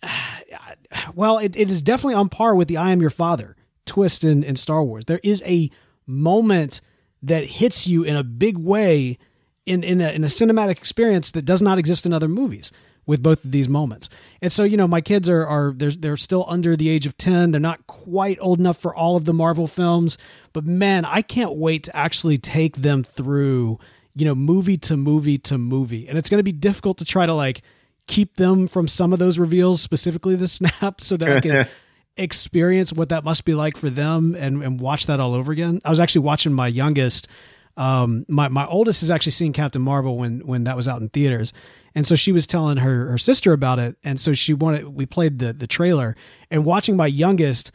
[1.15, 4.43] well, it, it is definitely on par with the I am your father twist in,
[4.43, 5.05] in Star Wars.
[5.07, 5.71] There is a
[6.07, 6.81] moment
[7.23, 9.19] that hits you in a big way
[9.67, 12.73] in, in, a, in a cinematic experience that does not exist in other movies
[13.07, 14.09] with both of these moments.
[14.41, 17.17] And so, you know, my kids are are they're they're still under the age of
[17.19, 17.51] 10.
[17.51, 20.19] They're not quite old enough for all of the Marvel films,
[20.53, 23.79] but man, I can't wait to actually take them through,
[24.15, 26.09] you know, movie to movie to movie.
[26.09, 27.63] And it's going to be difficult to try to like
[28.11, 31.69] keep them from some of those reveals, specifically the snap, so that I can
[32.17, 35.81] experience what that must be like for them and, and watch that all over again.
[35.85, 37.29] I was actually watching my youngest.
[37.77, 41.09] Um, my my oldest has actually seen Captain Marvel when when that was out in
[41.09, 41.53] theaters,
[41.95, 44.89] and so she was telling her her sister about it, and so she wanted.
[44.89, 46.17] We played the the trailer,
[46.51, 47.73] and watching my youngest.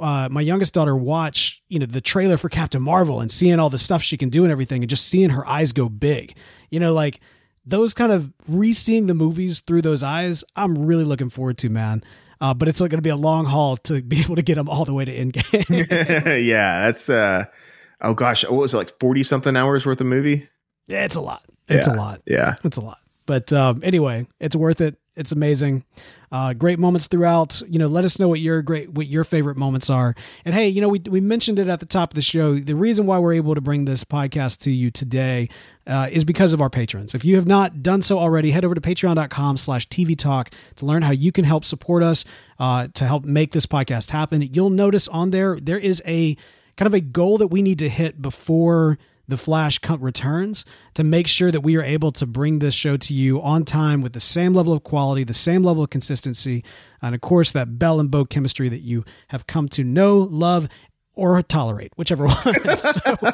[0.00, 3.68] Uh, my youngest daughter watch you know the trailer for Captain Marvel and seeing all
[3.68, 6.34] the stuff she can do and everything and just seeing her eyes go big
[6.70, 7.20] you know like
[7.64, 12.02] those kind of re-seeing the movies through those eyes, I'm really looking forward to, man.
[12.40, 14.68] Uh, but it's going to be a long haul to be able to get them
[14.68, 16.44] all the way to Endgame.
[16.44, 17.44] yeah, that's uh,
[18.00, 20.48] oh gosh, what was it like forty something hours worth of movie?
[20.88, 21.44] Yeah, it's a lot.
[21.68, 21.94] It's yeah.
[21.94, 22.22] a lot.
[22.26, 22.98] Yeah, it's a lot.
[23.26, 24.96] But um, anyway, it's worth it.
[25.14, 25.84] It's amazing.
[26.32, 27.60] Uh, great moments throughout.
[27.68, 30.14] You know, let us know what your great what your favorite moments are.
[30.46, 32.54] And hey, you know, we we mentioned it at the top of the show.
[32.54, 35.50] The reason why we're able to bring this podcast to you today
[35.86, 37.14] uh, is because of our patrons.
[37.14, 40.86] If you have not done so already, head over to patreon.com slash TV Talk to
[40.86, 42.24] learn how you can help support us
[42.58, 44.40] uh, to help make this podcast happen.
[44.40, 46.36] You'll notice on there there is a
[46.78, 48.98] kind of a goal that we need to hit before
[49.32, 53.14] the Flash returns to make sure that we are able to bring this show to
[53.14, 56.62] you on time with the same level of quality, the same level of consistency,
[57.00, 60.68] and of course, that Beall and Beau chemistry that you have come to know, love,
[61.14, 62.78] or tolerate, whichever one.
[62.78, 63.30] so,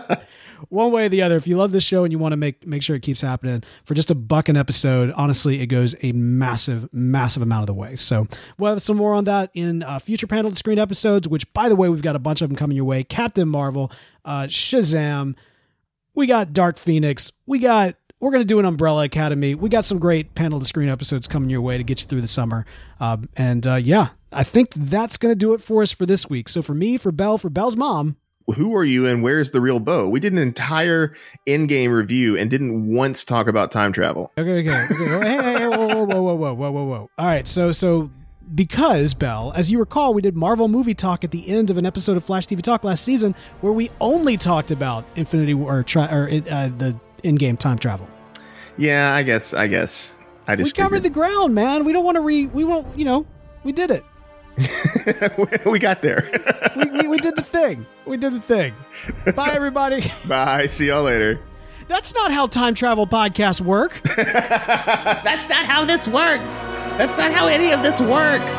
[0.68, 2.66] one way or the other, if you love this show and you want to make
[2.66, 6.12] make sure it keeps happening for just a buck an episode, honestly, it goes a
[6.12, 7.96] massive, massive amount of the way.
[7.96, 8.26] So
[8.56, 11.28] we'll have some more on that in uh, future panel screen episodes.
[11.28, 13.92] Which, by the way, we've got a bunch of them coming your way: Captain Marvel,
[14.24, 15.34] uh, Shazam,
[16.18, 17.30] we got Dark Phoenix.
[17.46, 19.54] We got we're going to do an Umbrella Academy.
[19.54, 22.22] We got some great panel to screen episodes coming your way to get you through
[22.22, 22.66] the summer.
[22.98, 26.28] Um, and uh, yeah, I think that's going to do it for us for this
[26.28, 26.48] week.
[26.48, 28.16] So for me, for Beall, for Beall's mom.
[28.56, 30.08] Who are you and where's the real Beau?
[30.08, 31.14] We did an entire
[31.46, 34.32] Endgame review and didn't once talk about time travel.
[34.36, 34.94] Okay, okay, okay.
[35.28, 37.10] hey, hey, hey, whoa, whoa, whoa, whoa, whoa, whoa, whoa.
[37.16, 38.10] All right, so so
[38.54, 41.86] because Beall, as you recall, we did Marvel movie talk at the end of an
[41.86, 45.82] episode of Flash TV Talk last season, where we only talked about Infinity War or,
[45.82, 48.08] tri- or uh, the Endgame time travel.
[48.76, 49.54] Yeah, I guess.
[49.54, 50.18] I guess.
[50.46, 51.84] I just we covered the ground, man.
[51.84, 52.46] We don't want to re.
[52.46, 52.86] We won't.
[52.98, 53.26] You know,
[53.64, 54.04] we did it.
[55.66, 56.28] we got there.
[56.76, 57.86] we, we, we did the thing.
[58.06, 58.74] We did the thing.
[59.36, 60.02] Bye, everybody.
[60.28, 60.66] Bye.
[60.68, 61.40] See y'all later.
[61.88, 64.00] That's not how time travel podcasts work.
[64.16, 66.58] That's not how this works.
[66.98, 68.54] That's not how any of this works.